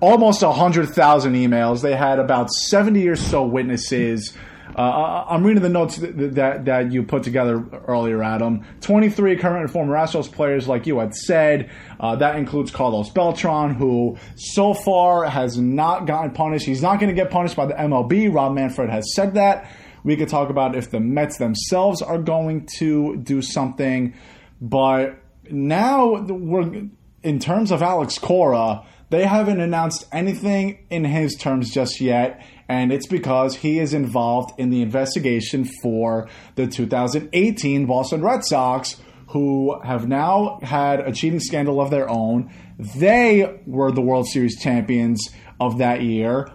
almost 0.00 0.42
100,000 0.42 1.34
emails. 1.34 1.82
They 1.82 1.96
had 1.96 2.18
about 2.18 2.50
70 2.50 3.08
or 3.08 3.16
so 3.16 3.44
witnesses. 3.44 4.32
Uh, 4.76 5.24
I'm 5.28 5.44
reading 5.44 5.62
the 5.62 5.68
notes 5.68 5.96
that, 5.96 6.34
that, 6.36 6.66
that 6.66 6.92
you 6.92 7.02
put 7.02 7.24
together 7.24 7.64
earlier, 7.88 8.22
Adam. 8.22 8.64
23 8.80 9.36
current 9.36 9.62
and 9.62 9.70
former 9.70 9.96
Astros 9.96 10.30
players, 10.30 10.68
like 10.68 10.86
you 10.86 11.00
had 11.00 11.14
said. 11.16 11.70
Uh, 11.98 12.14
that 12.16 12.36
includes 12.36 12.70
Carlos 12.70 13.10
Beltran, 13.10 13.74
who 13.74 14.18
so 14.36 14.74
far 14.74 15.24
has 15.24 15.58
not 15.58 16.06
gotten 16.06 16.30
punished. 16.30 16.64
He's 16.64 16.82
not 16.82 17.00
going 17.00 17.08
to 17.08 17.20
get 17.20 17.30
punished 17.30 17.56
by 17.56 17.66
the 17.66 17.74
MLB. 17.74 18.32
Rob 18.32 18.52
Manfred 18.52 18.88
has 18.90 19.12
said 19.14 19.34
that. 19.34 19.68
We 20.04 20.16
could 20.16 20.28
talk 20.28 20.48
about 20.48 20.76
if 20.76 20.90
the 20.90 21.00
Mets 21.00 21.38
themselves 21.38 22.00
are 22.00 22.18
going 22.18 22.68
to 22.78 23.16
do 23.16 23.42
something, 23.42 24.14
but 24.60 25.18
now 25.50 26.20
we're 26.20 26.88
in 27.22 27.38
terms 27.40 27.72
of 27.72 27.82
Alex 27.82 28.16
Cora 28.18 28.86
they 29.10 29.24
haven't 29.24 29.60
announced 29.60 30.06
anything 30.12 30.86
in 30.90 31.04
his 31.04 31.34
terms 31.34 31.70
just 31.70 32.00
yet, 32.00 32.44
and 32.68 32.92
it's 32.92 33.06
because 33.06 33.56
he 33.56 33.78
is 33.78 33.94
involved 33.94 34.58
in 34.58 34.70
the 34.70 34.82
investigation 34.82 35.68
for 35.82 36.28
the 36.56 36.66
2018 36.66 37.86
Boston 37.86 38.22
Red 38.22 38.44
Sox, 38.44 38.96
who 39.28 39.80
have 39.82 40.08
now 40.08 40.58
had 40.62 41.00
a 41.00 41.12
cheating 41.12 41.40
scandal 41.40 41.80
of 41.80 41.90
their 41.90 42.08
own. 42.08 42.52
They 42.78 43.60
were 43.66 43.92
the 43.92 44.02
World 44.02 44.28
Series 44.28 44.60
champions 44.60 45.28
of 45.60 45.78
that 45.78 46.02
year. 46.02 46.50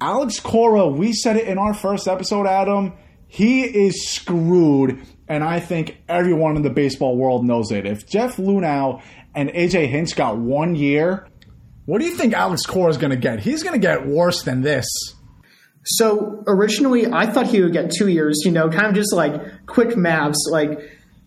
Alex 0.00 0.40
Cora, 0.40 0.86
we 0.86 1.12
said 1.12 1.36
it 1.36 1.46
in 1.46 1.58
our 1.58 1.74
first 1.74 2.08
episode, 2.08 2.46
Adam. 2.46 2.94
He 3.28 3.62
is 3.62 4.08
screwed, 4.08 5.02
and 5.28 5.44
I 5.44 5.60
think 5.60 5.98
everyone 6.08 6.56
in 6.56 6.62
the 6.62 6.70
baseball 6.70 7.16
world 7.16 7.44
knows 7.44 7.70
it. 7.70 7.86
If 7.86 8.08
Jeff 8.08 8.36
Luhnow 8.36 9.02
and 9.34 9.50
AJ 9.50 9.88
Hinch 9.88 10.16
got 10.16 10.38
one 10.38 10.74
year, 10.74 11.28
what 11.86 12.00
do 12.00 12.06
you 12.06 12.16
think 12.16 12.34
Alex 12.34 12.64
Cora 12.66 12.90
is 12.90 12.98
going 12.98 13.10
to 13.10 13.16
get? 13.16 13.40
He's 13.40 13.62
going 13.62 13.74
to 13.74 13.84
get 13.84 14.06
worse 14.06 14.42
than 14.42 14.62
this. 14.62 14.86
So 15.84 16.44
originally, 16.46 17.06
I 17.10 17.26
thought 17.26 17.46
he 17.46 17.62
would 17.62 17.72
get 17.72 17.90
two 17.90 18.08
years. 18.08 18.42
You 18.44 18.52
know, 18.52 18.68
kind 18.68 18.86
of 18.86 18.94
just 18.94 19.14
like 19.14 19.66
quick 19.66 19.96
maps. 19.96 20.48
Like 20.50 20.78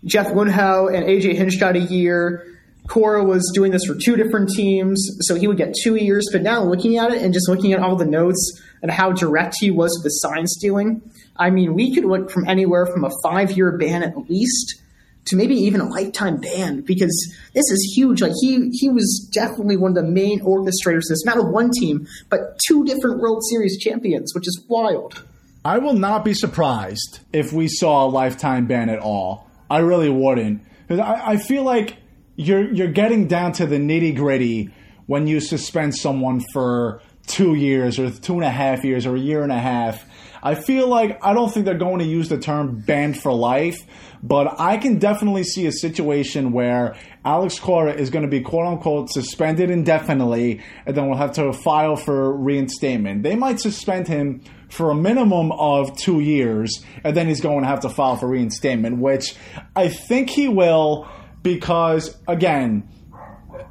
Jeff 0.05 0.27
Luhnow 0.27 0.93
and 0.93 1.05
AJ 1.05 1.35
Hinch 1.35 1.59
got 1.59 1.75
a 1.75 1.79
year. 1.79 2.47
Cora 2.87 3.23
was 3.23 3.49
doing 3.53 3.71
this 3.71 3.85
for 3.85 3.95
two 3.95 4.17
different 4.17 4.49
teams, 4.49 5.01
so 5.21 5.35
he 5.35 5.47
would 5.47 5.57
get 5.57 5.73
two 5.83 5.95
years. 5.95 6.27
But 6.31 6.41
now 6.41 6.63
looking 6.63 6.97
at 6.97 7.11
it 7.11 7.21
and 7.21 7.33
just 7.33 7.47
looking 7.47 7.71
at 7.71 7.79
all 7.79 7.95
the 7.95 8.05
notes 8.05 8.61
and 8.81 8.91
how 8.91 9.13
direct 9.13 9.55
he 9.59 9.71
was 9.71 9.97
with 9.97 10.03
the 10.03 10.09
sign 10.09 10.45
stealing, 10.47 11.01
I 11.37 11.49
mean, 11.49 11.73
we 11.73 11.95
could 11.95 12.03
look 12.03 12.29
from 12.29 12.47
anywhere 12.47 12.85
from 12.85 13.05
a 13.05 13.09
five 13.23 13.53
year 13.53 13.77
ban 13.77 14.03
at 14.03 14.17
least 14.29 14.81
to 15.25 15.35
maybe 15.35 15.55
even 15.55 15.81
a 15.81 15.87
lifetime 15.87 16.37
ban 16.37 16.81
because 16.81 17.35
this 17.53 17.69
is 17.69 17.93
huge. 17.95 18.21
Like 18.21 18.33
he 18.41 18.69
he 18.73 18.89
was 18.89 19.29
definitely 19.33 19.77
one 19.77 19.97
of 19.97 20.03
the 20.03 20.09
main 20.09 20.41
orchestrators 20.41 21.03
this, 21.09 21.23
not 21.25 21.37
of 21.37 21.47
one 21.47 21.71
team, 21.71 22.07
but 22.29 22.59
two 22.67 22.83
different 22.85 23.19
World 23.19 23.43
Series 23.49 23.77
champions, 23.77 24.33
which 24.35 24.47
is 24.47 24.63
wild. 24.67 25.23
I 25.65 25.77
will 25.77 25.93
not 25.93 26.25
be 26.25 26.33
surprised 26.33 27.19
if 27.31 27.53
we 27.53 27.67
saw 27.69 28.05
a 28.05 28.09
lifetime 28.09 28.65
ban 28.65 28.89
at 28.89 28.99
all. 28.99 29.49
I 29.69 29.79
really 29.79 30.09
wouldn't. 30.09 30.61
Because 30.87 30.99
I, 30.99 31.31
I 31.31 31.37
feel 31.37 31.63
like 31.63 31.97
you're 32.35 32.71
you're 32.73 32.91
getting 32.91 33.27
down 33.27 33.53
to 33.53 33.65
the 33.65 33.77
nitty 33.77 34.15
gritty 34.15 34.71
when 35.05 35.27
you 35.27 35.39
suspend 35.39 35.95
someone 35.95 36.41
for 36.51 37.01
two 37.27 37.55
years 37.55 37.99
or 37.99 38.11
two 38.11 38.33
and 38.33 38.43
a 38.43 38.49
half 38.49 38.83
years 38.83 39.05
or 39.05 39.15
a 39.15 39.19
year 39.19 39.43
and 39.43 39.51
a 39.51 39.59
half. 39.59 40.05
I 40.41 40.55
feel 40.55 40.87
like 40.87 41.23
I 41.23 41.33
don't 41.33 41.53
think 41.53 41.65
they're 41.65 41.77
going 41.77 41.99
to 41.99 42.05
use 42.05 42.27
the 42.27 42.37
term 42.37 42.79
banned 42.79 43.17
for 43.17 43.31
life, 43.31 43.77
but 44.23 44.57
I 44.57 44.77
can 44.77 44.99
definitely 44.99 45.43
see 45.43 45.67
a 45.67 45.71
situation 45.71 46.53
where 46.53 46.95
Alex 47.25 47.59
Cora 47.59 47.93
is 47.93 48.09
going 48.09 48.23
to 48.23 48.29
be 48.29 48.39
quote 48.39 48.65
unquote 48.65 49.09
suspended 49.11 49.69
indefinitely 49.69 50.61
and 50.85 50.95
then 50.95 51.07
we'll 51.07 51.17
have 51.17 51.33
to 51.33 51.51
file 51.51 51.97
for 51.97 52.31
reinstatement. 52.31 53.23
They 53.23 53.35
might 53.35 53.59
suspend 53.59 54.07
him 54.07 54.41
for 54.69 54.91
a 54.91 54.95
minimum 54.95 55.51
of 55.51 55.97
two 55.97 56.21
years 56.21 56.83
and 57.03 57.15
then 57.15 57.27
he's 57.27 57.41
going 57.41 57.63
to 57.63 57.67
have 57.67 57.81
to 57.81 57.89
file 57.89 58.15
for 58.15 58.29
reinstatement, 58.29 58.97
which 58.97 59.35
I 59.75 59.89
think 59.89 60.29
he 60.29 60.47
will 60.47 61.05
because, 61.43 62.17
again, 62.25 62.87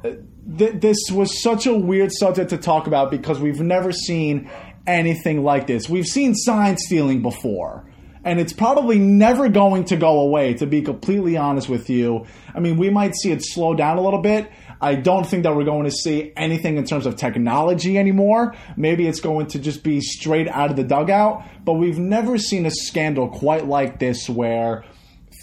th- 0.03 0.75
this 0.75 0.97
was 1.11 1.41
such 1.41 1.65
a 1.65 1.73
weird 1.73 2.11
subject 2.11 2.51
to 2.51 2.57
talk 2.57 2.85
about 2.85 3.09
because 3.09 3.39
we've 3.39 3.59
never 3.59 3.91
seen 3.91 4.51
anything 4.85 5.43
like 5.43 5.65
this. 5.65 5.89
We've 5.89 6.05
seen 6.05 6.35
sign 6.35 6.77
stealing 6.77 7.23
before, 7.23 7.89
and 8.23 8.39
it's 8.39 8.53
probably 8.53 8.99
never 8.99 9.49
going 9.49 9.85
to 9.85 9.95
go 9.95 10.19
away, 10.21 10.53
to 10.55 10.65
be 10.65 10.81
completely 10.81 11.37
honest 11.37 11.69
with 11.69 11.89
you. 11.89 12.25
I 12.53 12.59
mean, 12.59 12.77
we 12.77 12.89
might 12.89 13.15
see 13.15 13.31
it 13.31 13.43
slow 13.43 13.75
down 13.75 13.97
a 13.97 14.01
little 14.01 14.21
bit. 14.21 14.49
I 14.81 14.95
don't 14.95 15.25
think 15.25 15.43
that 15.43 15.55
we're 15.55 15.63
going 15.63 15.85
to 15.85 15.91
see 15.91 16.33
anything 16.35 16.77
in 16.77 16.83
terms 16.83 17.05
of 17.05 17.15
technology 17.15 17.97
anymore. 17.97 18.53
Maybe 18.75 19.07
it's 19.07 19.21
going 19.21 19.47
to 19.47 19.59
just 19.59 19.83
be 19.83 20.01
straight 20.01 20.47
out 20.47 20.69
of 20.71 20.75
the 20.75 20.83
dugout, 20.83 21.43
but 21.63 21.73
we've 21.73 21.99
never 21.99 22.37
seen 22.37 22.65
a 22.65 22.71
scandal 22.71 23.29
quite 23.29 23.65
like 23.65 23.99
this 23.99 24.29
where 24.29 24.83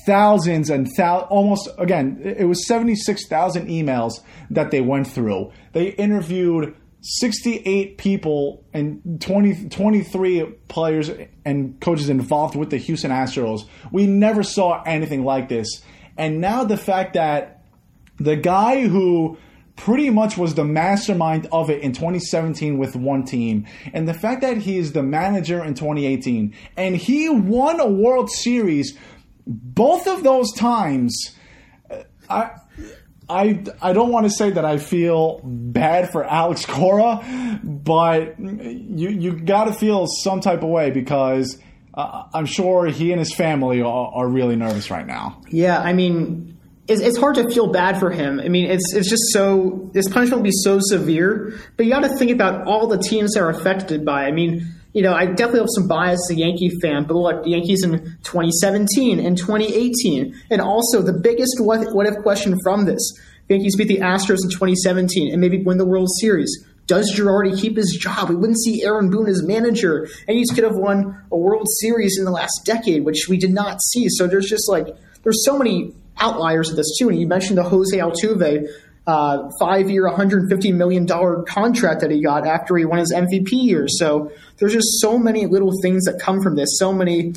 thousands 0.06 0.70
and 0.70 0.88
thou- 0.96 1.26
almost 1.30 1.68
again 1.78 2.20
it 2.22 2.46
was 2.46 2.66
76,000 2.66 3.68
emails 3.68 4.20
that 4.50 4.70
they 4.70 4.80
went 4.80 5.06
through. 5.06 5.52
They 5.72 5.88
interviewed 5.88 6.74
68 7.02 7.98
people 7.98 8.64
and 8.72 9.20
20, 9.20 9.68
23 9.68 10.44
players 10.68 11.10
and 11.44 11.80
coaches 11.80 12.08
involved 12.08 12.56
with 12.56 12.70
the 12.70 12.76
Houston 12.76 13.10
Astros. 13.10 13.62
We 13.90 14.06
never 14.06 14.42
saw 14.42 14.82
anything 14.82 15.24
like 15.24 15.48
this. 15.48 15.82
And 16.18 16.40
now 16.40 16.64
the 16.64 16.76
fact 16.76 17.14
that 17.14 17.62
the 18.18 18.36
guy 18.36 18.86
who 18.86 19.38
pretty 19.76 20.10
much 20.10 20.36
was 20.36 20.54
the 20.54 20.64
mastermind 20.64 21.48
of 21.50 21.70
it 21.70 21.80
in 21.80 21.92
2017 21.92 22.76
with 22.76 22.94
one 22.94 23.24
team, 23.24 23.66
and 23.94 24.06
the 24.06 24.12
fact 24.12 24.42
that 24.42 24.58
he 24.58 24.76
is 24.76 24.92
the 24.92 25.02
manager 25.02 25.64
in 25.64 25.72
2018, 25.72 26.54
and 26.76 26.96
he 26.96 27.30
won 27.30 27.80
a 27.80 27.88
World 27.88 28.30
Series 28.30 28.98
both 29.46 30.06
of 30.06 30.22
those 30.22 30.52
times. 30.52 31.34
Uh, 31.90 32.02
I 32.28 32.50
I, 33.30 33.62
I 33.80 33.92
don't 33.92 34.10
want 34.10 34.26
to 34.26 34.30
say 34.30 34.50
that 34.50 34.64
I 34.64 34.78
feel 34.78 35.40
bad 35.44 36.10
for 36.10 36.24
Alex 36.24 36.66
Cora, 36.66 37.60
but 37.62 38.38
you 38.40 39.08
you 39.08 39.32
got 39.32 39.64
to 39.64 39.72
feel 39.72 40.06
some 40.06 40.40
type 40.40 40.62
of 40.62 40.68
way 40.68 40.90
because 40.90 41.56
uh, 41.94 42.24
I'm 42.34 42.46
sure 42.46 42.86
he 42.86 43.12
and 43.12 43.18
his 43.18 43.32
family 43.32 43.80
are, 43.82 44.12
are, 44.12 44.28
really 44.28 44.56
nervous 44.56 44.90
right 44.90 45.06
now. 45.06 45.40
Yeah, 45.48 45.80
I 45.80 45.92
mean, 45.92 46.58
it's, 46.88 47.00
it's 47.00 47.18
hard 47.18 47.36
to 47.36 47.48
feel 47.50 47.68
bad 47.68 47.98
for 47.98 48.10
him. 48.10 48.40
I 48.40 48.48
mean, 48.48 48.70
it's 48.70 48.94
it's 48.94 49.08
just 49.08 49.22
so 49.32 49.90
this 49.92 50.08
punishment 50.08 50.40
will 50.40 50.50
be 50.50 50.56
so 50.64 50.78
severe, 50.80 51.58
but 51.76 51.86
you 51.86 51.92
got 51.92 52.00
to 52.00 52.16
think 52.16 52.30
about 52.30 52.66
all 52.66 52.88
the 52.88 52.98
teams 52.98 53.34
that 53.34 53.42
are 53.42 53.50
affected 53.50 54.04
by. 54.04 54.26
I 54.26 54.32
mean 54.32 54.74
you 54.92 55.02
know, 55.02 55.14
I 55.14 55.26
definitely 55.26 55.60
have 55.60 55.68
some 55.70 55.86
bias 55.86 56.20
as 56.28 56.36
a 56.36 56.40
Yankee 56.40 56.70
fan, 56.80 57.04
but 57.04 57.14
look, 57.14 57.44
the 57.44 57.50
Yankees 57.50 57.84
in 57.84 58.00
2017 58.24 59.20
and 59.20 59.38
2018, 59.38 60.34
and 60.50 60.60
also 60.60 61.00
the 61.00 61.12
biggest 61.12 61.54
what, 61.60 61.94
what 61.94 62.06
if 62.06 62.16
question 62.22 62.56
from 62.62 62.86
this: 62.86 63.00
the 63.46 63.54
Yankees 63.54 63.76
beat 63.76 63.88
the 63.88 63.98
Astros 63.98 64.42
in 64.42 64.50
2017 64.50 65.30
and 65.32 65.40
maybe 65.40 65.62
win 65.62 65.78
the 65.78 65.84
World 65.84 66.08
Series. 66.20 66.64
Does 66.86 67.14
Girardi 67.16 67.56
keep 67.56 67.76
his 67.76 67.96
job? 68.00 68.30
We 68.30 68.34
wouldn't 68.34 68.58
see 68.58 68.82
Aaron 68.82 69.10
Boone 69.10 69.28
as 69.28 69.44
manager. 69.44 70.08
And 70.26 70.36
he 70.36 70.44
could 70.48 70.64
have 70.64 70.74
won 70.74 71.22
a 71.30 71.36
World 71.36 71.68
Series 71.80 72.18
in 72.18 72.24
the 72.24 72.32
last 72.32 72.62
decade, 72.64 73.04
which 73.04 73.28
we 73.28 73.36
did 73.36 73.52
not 73.52 73.80
see. 73.80 74.08
So 74.08 74.26
there's 74.26 74.48
just 74.48 74.68
like 74.68 74.88
there's 75.22 75.44
so 75.44 75.56
many 75.56 75.94
outliers 76.18 76.68
of 76.68 76.76
this 76.76 76.96
too. 76.98 77.08
And 77.08 77.20
you 77.20 77.28
mentioned 77.28 77.58
the 77.58 77.62
Jose 77.62 77.96
Altuve 77.96 78.66
uh, 79.06 79.50
five 79.58 79.90
year, 79.90 80.08
$150 80.08 80.74
million 80.74 81.06
contract 81.46 82.00
that 82.02 82.10
he 82.10 82.22
got 82.22 82.46
after 82.46 82.76
he 82.76 82.84
won 82.84 82.98
his 82.98 83.12
MVP 83.12 83.48
year. 83.52 83.86
So 83.88 84.30
there's 84.58 84.72
just 84.72 85.00
so 85.00 85.18
many 85.18 85.46
little 85.46 85.72
things 85.82 86.04
that 86.04 86.20
come 86.20 86.40
from 86.42 86.56
this, 86.56 86.78
so 86.78 86.92
many 86.92 87.34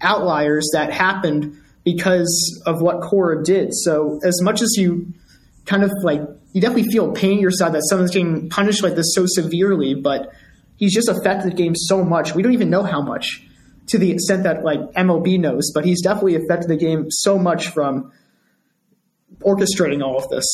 outliers 0.00 0.68
that 0.72 0.92
happened 0.92 1.56
because 1.84 2.62
of 2.66 2.80
what 2.82 3.00
Cora 3.00 3.42
did. 3.42 3.70
So 3.72 4.20
as 4.22 4.40
much 4.42 4.62
as 4.62 4.74
you 4.76 5.12
kind 5.66 5.82
of 5.82 5.90
like, 6.02 6.20
you 6.52 6.60
definitely 6.60 6.90
feel 6.90 7.12
pain 7.12 7.40
yourself 7.40 7.72
that 7.72 7.82
someone's 7.88 8.10
getting 8.10 8.48
punished 8.48 8.82
like 8.82 8.94
this 8.94 9.14
so 9.14 9.24
severely, 9.26 9.94
but 9.94 10.32
he's 10.76 10.92
just 10.92 11.08
affected 11.08 11.52
the 11.52 11.54
game 11.54 11.74
so 11.74 12.04
much. 12.04 12.34
We 12.34 12.42
don't 12.42 12.52
even 12.52 12.70
know 12.70 12.82
how 12.82 13.02
much 13.02 13.46
to 13.88 13.98
the 13.98 14.10
extent 14.10 14.44
that 14.44 14.64
like 14.64 14.80
MLB 14.92 15.38
knows, 15.40 15.72
but 15.74 15.84
he's 15.84 16.02
definitely 16.02 16.36
affected 16.36 16.68
the 16.68 16.76
game 16.76 17.06
so 17.10 17.38
much 17.38 17.68
from 17.68 18.12
orchestrating 19.40 20.04
all 20.04 20.18
of 20.18 20.28
this. 20.28 20.46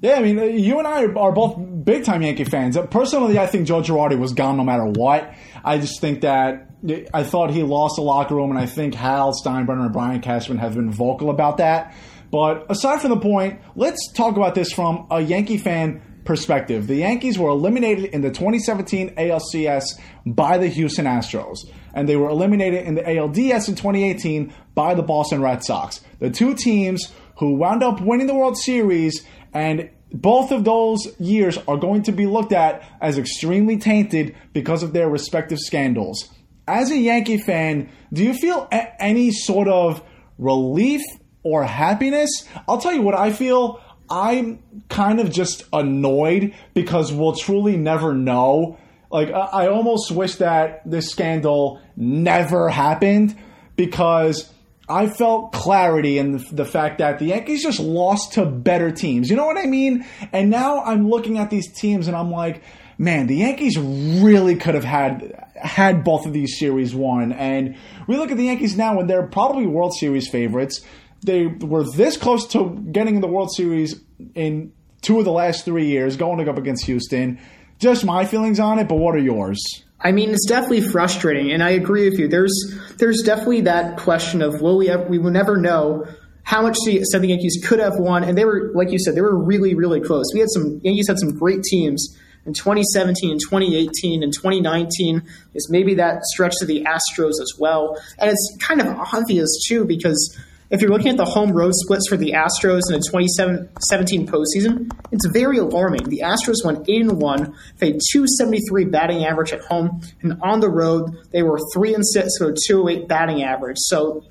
Yeah, 0.00 0.14
I 0.14 0.22
mean, 0.22 0.38
uh, 0.38 0.44
you 0.44 0.78
and 0.78 0.86
I 0.86 1.06
are 1.06 1.32
both 1.32 1.56
big 1.84 2.04
time 2.04 2.22
Yankee 2.22 2.44
fans. 2.44 2.76
Uh, 2.76 2.86
personally, 2.86 3.38
I 3.38 3.46
think 3.46 3.66
Joe 3.66 3.82
Girardi 3.82 4.18
was 4.18 4.32
gone 4.32 4.56
no 4.56 4.62
matter 4.62 4.84
what. 4.84 5.34
I 5.64 5.78
just 5.78 6.00
think 6.00 6.20
that 6.20 6.68
uh, 6.88 6.94
I 7.12 7.24
thought 7.24 7.50
he 7.50 7.64
lost 7.64 7.96
the 7.96 8.02
locker 8.02 8.36
room, 8.36 8.50
and 8.50 8.58
I 8.58 8.66
think 8.66 8.94
Hal 8.94 9.32
Steinbrenner 9.32 9.82
and 9.82 9.92
Brian 9.92 10.20
Cashman 10.20 10.58
have 10.58 10.74
been 10.74 10.92
vocal 10.92 11.30
about 11.30 11.56
that. 11.56 11.94
But 12.30 12.66
aside 12.70 13.00
from 13.00 13.10
the 13.10 13.20
point, 13.20 13.60
let's 13.74 14.12
talk 14.12 14.36
about 14.36 14.54
this 14.54 14.72
from 14.72 15.06
a 15.10 15.20
Yankee 15.20 15.58
fan 15.58 16.02
perspective. 16.24 16.86
The 16.86 16.96
Yankees 16.96 17.38
were 17.38 17.48
eliminated 17.48 18.04
in 18.04 18.20
the 18.20 18.28
2017 18.28 19.14
ALCS 19.16 19.98
by 20.26 20.58
the 20.58 20.68
Houston 20.68 21.06
Astros, 21.06 21.56
and 21.94 22.08
they 22.08 22.16
were 22.16 22.28
eliminated 22.28 22.86
in 22.86 22.94
the 22.94 23.02
ALDS 23.02 23.68
in 23.68 23.74
2018 23.74 24.52
by 24.74 24.94
the 24.94 25.02
Boston 25.02 25.42
Red 25.42 25.64
Sox. 25.64 26.02
The 26.20 26.30
two 26.30 26.54
teams 26.54 27.10
who 27.38 27.54
wound 27.54 27.82
up 27.82 28.00
winning 28.00 28.26
the 28.26 28.34
World 28.34 28.58
Series 28.58 29.24
and 29.52 29.90
both 30.12 30.50
of 30.52 30.64
those 30.64 31.06
years 31.20 31.58
are 31.68 31.76
going 31.76 32.02
to 32.04 32.12
be 32.12 32.26
looked 32.26 32.52
at 32.52 32.82
as 33.00 33.18
extremely 33.18 33.76
tainted 33.76 34.34
because 34.52 34.82
of 34.82 34.92
their 34.92 35.08
respective 35.08 35.58
scandals. 35.58 36.28
As 36.66 36.90
a 36.90 36.96
Yankee 36.96 37.38
fan, 37.38 37.90
do 38.12 38.22
you 38.24 38.34
feel 38.34 38.68
a- 38.72 39.02
any 39.02 39.30
sort 39.30 39.68
of 39.68 40.02
relief 40.38 41.02
or 41.42 41.64
happiness? 41.64 42.46
I'll 42.66 42.78
tell 42.78 42.92
you 42.94 43.02
what 43.02 43.14
I 43.14 43.32
feel. 43.32 43.80
I'm 44.10 44.62
kind 44.88 45.20
of 45.20 45.30
just 45.30 45.64
annoyed 45.72 46.54
because 46.74 47.12
we'll 47.12 47.34
truly 47.34 47.76
never 47.76 48.14
know. 48.14 48.78
Like, 49.10 49.30
I 49.30 49.68
almost 49.68 50.10
wish 50.10 50.36
that 50.36 50.82
this 50.88 51.10
scandal 51.10 51.80
never 51.96 52.68
happened 52.68 53.36
because 53.76 54.52
I 54.88 55.08
felt 55.08 55.52
clarity 55.52 56.18
in 56.18 56.32
the, 56.32 56.44
the, 56.52 56.64
fact 56.64 56.98
that 56.98 57.18
the 57.18 57.26
Yankees 57.26 57.62
just 57.62 57.80
lost 57.80 58.34
to 58.34 58.46
better 58.46 58.90
teams. 58.90 59.28
You 59.28 59.36
know 59.36 59.46
what 59.46 59.58
I 59.58 59.66
mean? 59.66 60.06
And 60.32 60.50
now 60.50 60.82
I'm 60.82 61.08
looking 61.08 61.38
at 61.38 61.50
these 61.50 61.70
teams 61.72 62.08
and 62.08 62.16
I'm 62.16 62.30
like, 62.30 62.62
man, 62.96 63.26
the 63.26 63.36
Yankees 63.36 63.78
really 63.78 64.56
could 64.56 64.74
have 64.74 64.84
had 64.84 65.44
had 65.54 66.04
both 66.04 66.24
of 66.26 66.32
these 66.32 66.58
series 66.58 66.94
won. 66.94 67.32
And 67.32 67.76
we 68.06 68.16
look 68.16 68.30
at 68.30 68.36
the 68.36 68.44
Yankees 68.44 68.76
now 68.76 68.98
and 68.98 69.10
they're 69.10 69.26
probably 69.26 69.66
World 69.66 69.92
Series 69.98 70.28
favorites. 70.28 70.80
They 71.22 71.46
were 71.46 71.84
this 71.84 72.16
close 72.16 72.46
to 72.48 72.70
getting 72.90 73.16
in 73.16 73.20
the 73.20 73.28
World 73.28 73.52
Series 73.54 74.00
in 74.34 74.72
two 75.02 75.18
of 75.18 75.24
the 75.24 75.32
last 75.32 75.64
three 75.64 75.86
years, 75.86 76.16
going 76.16 76.48
up 76.48 76.58
against 76.58 76.84
Houston. 76.86 77.40
Just 77.78 78.04
my 78.04 78.24
feelings 78.24 78.58
on 78.58 78.78
it, 78.78 78.88
but 78.88 78.96
what 78.96 79.14
are 79.14 79.20
yours? 79.20 79.84
I 80.00 80.12
mean, 80.12 80.30
it's 80.30 80.46
definitely 80.46 80.82
frustrating, 80.82 81.50
and 81.50 81.62
I 81.62 81.70
agree 81.70 82.08
with 82.08 82.18
you. 82.18 82.28
There's 82.28 82.54
there's 82.98 83.22
definitely 83.22 83.62
that 83.62 83.98
question 83.98 84.42
of 84.42 84.60
will 84.60 84.78
we 84.78 84.94
we 85.08 85.18
will 85.18 85.32
never 85.32 85.56
know 85.56 86.06
how 86.44 86.62
much 86.62 86.78
the 86.86 87.02
Southern 87.04 87.30
Yankees 87.30 87.62
could 87.66 87.80
have 87.80 87.94
won, 87.98 88.22
and 88.22 88.38
they 88.38 88.44
were 88.44 88.70
like 88.74 88.92
you 88.92 88.98
said, 88.98 89.16
they 89.16 89.20
were 89.20 89.36
really 89.36 89.74
really 89.74 90.00
close. 90.00 90.26
We 90.32 90.40
had 90.40 90.50
some 90.50 90.80
Yankees 90.84 91.08
had 91.08 91.18
some 91.18 91.36
great 91.36 91.62
teams 91.62 92.16
in 92.46 92.54
2017 92.54 93.30
and 93.30 93.40
2018 93.40 94.22
and 94.22 94.32
2019 94.32 95.22
is 95.54 95.68
maybe 95.68 95.94
that 95.94 96.22
stretch 96.24 96.54
to 96.58 96.66
the 96.66 96.84
Astros 96.84 97.40
as 97.42 97.54
well, 97.58 98.00
and 98.18 98.30
it's 98.30 98.56
kind 98.60 98.80
of 98.80 98.86
obvious 98.86 99.48
too 99.66 99.84
because 99.84 100.38
if 100.70 100.82
you're 100.82 100.90
looking 100.90 101.08
at 101.08 101.16
the 101.16 101.24
home 101.24 101.52
road 101.52 101.72
splits 101.74 102.08
for 102.08 102.16
the 102.16 102.32
Astros 102.32 102.82
in 102.88 103.00
the 103.00 103.04
2017 103.10 104.26
postseason, 104.26 104.90
it's 105.10 105.26
very 105.26 105.58
alarming. 105.58 106.04
The 106.04 106.20
Astros 106.24 106.64
went 106.64 106.88
8 106.88 107.00
and 107.02 107.20
1, 107.20 107.56
they 107.78 107.92
had 107.92 108.00
273 108.12 108.84
batting 108.86 109.24
average 109.24 109.52
at 109.52 109.62
home, 109.62 110.02
and 110.20 110.38
on 110.42 110.60
the 110.60 110.68
road 110.68 111.16
they 111.32 111.42
were 111.42 111.58
3 111.72 111.94
and 111.94 112.06
6 112.06 112.40
with 112.40 112.50
a 112.50 112.58
208 112.66 113.08
batting 113.08 113.42
average. 113.42 113.78
So 113.78 114.24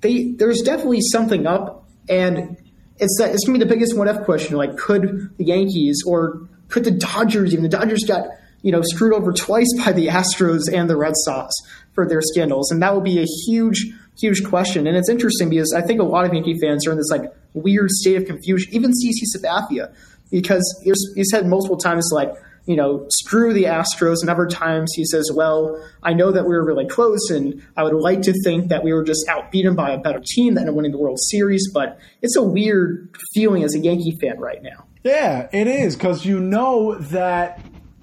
they 0.00 0.32
there's 0.32 0.60
definitely 0.60 1.00
something 1.00 1.46
up, 1.46 1.84
and 2.08 2.56
it's 2.98 3.18
it's 3.20 3.44
gonna 3.44 3.58
be 3.58 3.64
the 3.64 3.70
biggest 3.70 3.96
what 3.96 4.06
if 4.06 4.22
question. 4.24 4.56
Like, 4.56 4.76
could 4.76 5.30
the 5.38 5.44
Yankees 5.44 6.02
or 6.06 6.46
could 6.68 6.84
the 6.84 6.92
Dodgers 6.92 7.52
even? 7.52 7.64
The 7.64 7.68
Dodgers 7.68 8.04
got 8.04 8.28
you 8.62 8.70
know 8.70 8.82
screwed 8.82 9.12
over 9.12 9.32
twice 9.32 9.72
by 9.84 9.92
the 9.92 10.08
Astros 10.08 10.72
and 10.72 10.88
the 10.88 10.96
Red 10.96 11.14
Sox 11.16 11.52
for 11.94 12.06
their 12.06 12.20
scandals, 12.20 12.70
and 12.70 12.80
that 12.82 12.94
will 12.94 13.00
be 13.00 13.18
a 13.18 13.26
huge 13.46 13.92
huge 14.18 14.44
question. 14.44 14.86
And 14.86 14.96
it's 14.96 15.08
interesting 15.08 15.50
because 15.50 15.72
I 15.72 15.82
think 15.82 16.00
a 16.00 16.04
lot 16.04 16.24
of 16.24 16.32
Yankee 16.32 16.58
fans 16.58 16.86
are 16.86 16.92
in 16.92 16.96
this 16.96 17.10
like 17.10 17.32
weird 17.52 17.90
state 17.90 18.16
of 18.16 18.26
confusion. 18.26 18.72
Even 18.74 18.90
CC 18.90 19.24
Sabathia, 19.36 19.94
because 20.30 20.82
he 21.14 21.24
said 21.24 21.46
multiple 21.46 21.76
times 21.76 22.10
like 22.12 22.34
you 22.66 22.76
know, 22.76 23.06
screw 23.10 23.52
the 23.52 23.64
Astros. 23.64 24.16
And 24.20 24.30
other 24.30 24.46
times 24.46 24.92
he 24.94 25.04
says, 25.04 25.30
well, 25.34 25.82
I 26.02 26.12
know 26.14 26.32
that 26.32 26.44
we 26.44 26.50
were 26.50 26.64
really 26.64 26.86
close 26.86 27.30
and 27.30 27.62
I 27.76 27.84
would 27.84 27.94
like 27.94 28.22
to 28.22 28.32
think 28.44 28.68
that 28.68 28.82
we 28.82 28.92
were 28.92 29.04
just 29.04 29.26
outbeaten 29.28 29.76
by 29.76 29.90
a 29.90 29.98
better 29.98 30.20
team 30.24 30.54
that 30.54 30.60
ended 30.62 30.74
winning 30.74 30.92
the 30.92 30.98
World 30.98 31.20
Series. 31.20 31.70
But 31.72 31.98
it's 32.22 32.36
a 32.36 32.42
weird 32.42 33.14
feeling 33.34 33.64
as 33.64 33.74
a 33.74 33.78
Yankee 33.78 34.16
fan 34.20 34.38
right 34.38 34.62
now. 34.62 34.86
Yeah, 35.02 35.48
it 35.52 35.66
is 35.66 35.96
because 35.96 36.24
you 36.24 36.40
know 36.40 36.94
that 36.94 37.60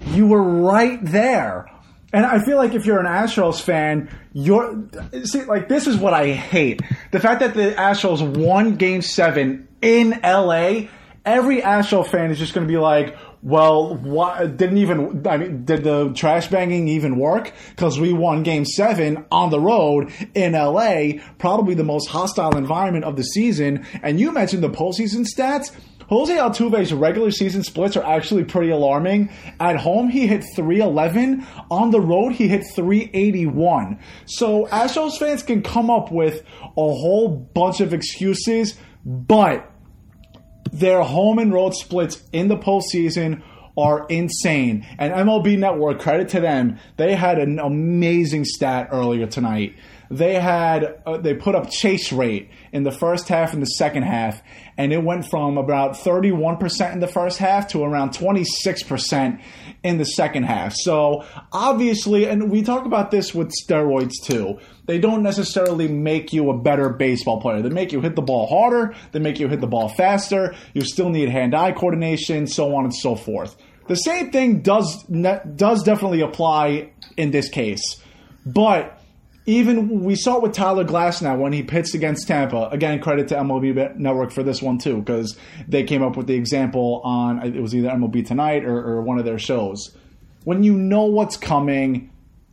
you 0.08 0.26
were 0.26 0.42
right 0.42 0.98
there. 1.02 1.68
And 2.12 2.26
I 2.26 2.44
feel 2.44 2.58
like 2.58 2.74
if 2.74 2.84
you're 2.84 3.00
an 3.00 3.06
Astros 3.06 3.60
fan, 3.60 4.10
you're 4.32 4.88
see 5.24 5.44
like 5.44 5.68
this 5.68 5.86
is 5.86 5.96
what 5.96 6.12
I 6.12 6.32
hate. 6.32 6.82
The 7.10 7.20
fact 7.20 7.40
that 7.40 7.54
the 7.54 7.72
Astros 7.72 8.36
won 8.36 8.76
game 8.76 9.00
7 9.00 9.66
in 9.80 10.20
LA, 10.22 10.88
every 11.24 11.62
Astro 11.62 12.02
fan 12.02 12.30
is 12.30 12.38
just 12.38 12.52
going 12.52 12.66
to 12.66 12.70
be 12.70 12.78
like, 12.78 13.16
well, 13.42 13.96
what 13.96 14.56
didn't 14.56 14.76
even 14.76 15.26
I 15.26 15.36
mean 15.38 15.64
did 15.64 15.84
the 15.84 16.12
trash 16.12 16.48
banging 16.48 16.86
even 16.88 17.18
work? 17.18 17.52
Cuz 17.76 17.98
we 17.98 18.12
won 18.12 18.42
game 18.42 18.66
7 18.66 19.24
on 19.32 19.50
the 19.50 19.58
road 19.58 20.12
in 20.34 20.52
LA, 20.52 21.14
probably 21.38 21.74
the 21.74 21.82
most 21.82 22.08
hostile 22.08 22.56
environment 22.56 23.04
of 23.06 23.16
the 23.16 23.24
season, 23.24 23.86
and 24.02 24.20
you 24.20 24.32
mentioned 24.32 24.62
the 24.62 24.70
postseason 24.70 25.26
stats 25.26 25.72
Jose 26.12 26.36
Altuve's 26.36 26.92
regular 26.92 27.30
season 27.30 27.62
splits 27.62 27.96
are 27.96 28.04
actually 28.04 28.44
pretty 28.44 28.70
alarming. 28.70 29.30
At 29.58 29.76
home, 29.76 30.10
he 30.10 30.26
hit 30.26 30.44
311. 30.54 31.46
On 31.70 31.90
the 31.90 32.00
road, 32.00 32.32
he 32.32 32.48
hit 32.48 32.64
381. 32.74 33.98
So 34.26 34.66
Astros 34.66 35.18
fans 35.18 35.42
can 35.42 35.62
come 35.62 35.88
up 35.88 36.12
with 36.12 36.42
a 36.62 36.74
whole 36.74 37.28
bunch 37.28 37.80
of 37.80 37.94
excuses, 37.94 38.76
but 39.06 39.70
their 40.70 41.02
home 41.02 41.38
and 41.38 41.50
road 41.50 41.74
splits 41.74 42.22
in 42.32 42.48
the 42.48 42.58
postseason 42.58 43.42
are 43.78 44.06
insane. 44.08 44.86
And 44.98 45.14
MLB 45.14 45.58
Network, 45.58 45.98
credit 45.98 46.28
to 46.30 46.40
them, 46.40 46.78
they 46.98 47.14
had 47.14 47.38
an 47.38 47.58
amazing 47.58 48.44
stat 48.44 48.88
earlier 48.92 49.26
tonight. 49.26 49.76
They 50.12 50.34
had 50.34 51.00
uh, 51.06 51.16
they 51.16 51.32
put 51.32 51.54
up 51.54 51.70
chase 51.70 52.12
rate 52.12 52.50
in 52.70 52.82
the 52.82 52.90
first 52.90 53.28
half 53.28 53.54
and 53.54 53.62
the 53.62 53.66
second 53.66 54.02
half, 54.02 54.42
and 54.76 54.92
it 54.92 55.02
went 55.02 55.24
from 55.30 55.56
about 55.56 55.94
31% 55.94 56.92
in 56.92 57.00
the 57.00 57.06
first 57.06 57.38
half 57.38 57.68
to 57.68 57.82
around 57.82 58.10
26% 58.10 59.42
in 59.82 59.96
the 59.96 60.04
second 60.04 60.42
half. 60.42 60.74
So 60.74 61.24
obviously, 61.50 62.28
and 62.28 62.50
we 62.50 62.60
talk 62.60 62.84
about 62.84 63.10
this 63.10 63.34
with 63.34 63.52
steroids 63.52 64.12
too. 64.22 64.58
They 64.84 64.98
don't 64.98 65.22
necessarily 65.22 65.88
make 65.88 66.34
you 66.34 66.50
a 66.50 66.58
better 66.58 66.90
baseball 66.90 67.40
player. 67.40 67.62
They 67.62 67.70
make 67.70 67.90
you 67.90 68.02
hit 68.02 68.14
the 68.14 68.20
ball 68.20 68.46
harder. 68.48 68.94
They 69.12 69.18
make 69.18 69.40
you 69.40 69.48
hit 69.48 69.62
the 69.62 69.66
ball 69.66 69.88
faster. 69.88 70.54
You 70.74 70.84
still 70.84 71.08
need 71.08 71.30
hand-eye 71.30 71.72
coordination, 71.72 72.46
so 72.48 72.74
on 72.74 72.84
and 72.84 72.94
so 72.94 73.16
forth. 73.16 73.56
The 73.88 73.96
same 73.96 74.30
thing 74.30 74.60
does 74.60 75.02
does 75.04 75.82
definitely 75.84 76.20
apply 76.20 76.90
in 77.16 77.30
this 77.30 77.48
case, 77.48 77.96
but 78.44 78.98
even 79.44 80.04
we 80.04 80.14
saw 80.14 80.36
it 80.36 80.42
with 80.42 80.52
Tyler 80.52 80.84
Glasnow 80.84 81.38
when 81.38 81.52
he 81.52 81.62
pitched 81.62 81.94
against 81.94 82.28
Tampa. 82.28 82.68
Again, 82.70 83.00
credit 83.00 83.28
to 83.28 83.34
MLB 83.36 83.96
Network 83.96 84.30
for 84.30 84.42
this 84.42 84.62
one 84.62 84.78
too, 84.78 84.98
because 84.98 85.36
they 85.66 85.82
came 85.82 86.02
up 86.02 86.16
with 86.16 86.26
the 86.26 86.34
example 86.34 87.00
on 87.04 87.42
it 87.42 87.60
was 87.60 87.74
either 87.74 87.88
MLB 87.88 88.26
Tonight 88.26 88.64
or, 88.64 88.76
or 88.76 89.02
one 89.02 89.18
of 89.18 89.24
their 89.24 89.38
shows. 89.38 89.96
When 90.44 90.62
you 90.62 90.76
know 90.76 91.04
what's 91.04 91.36
coming, 91.36 92.10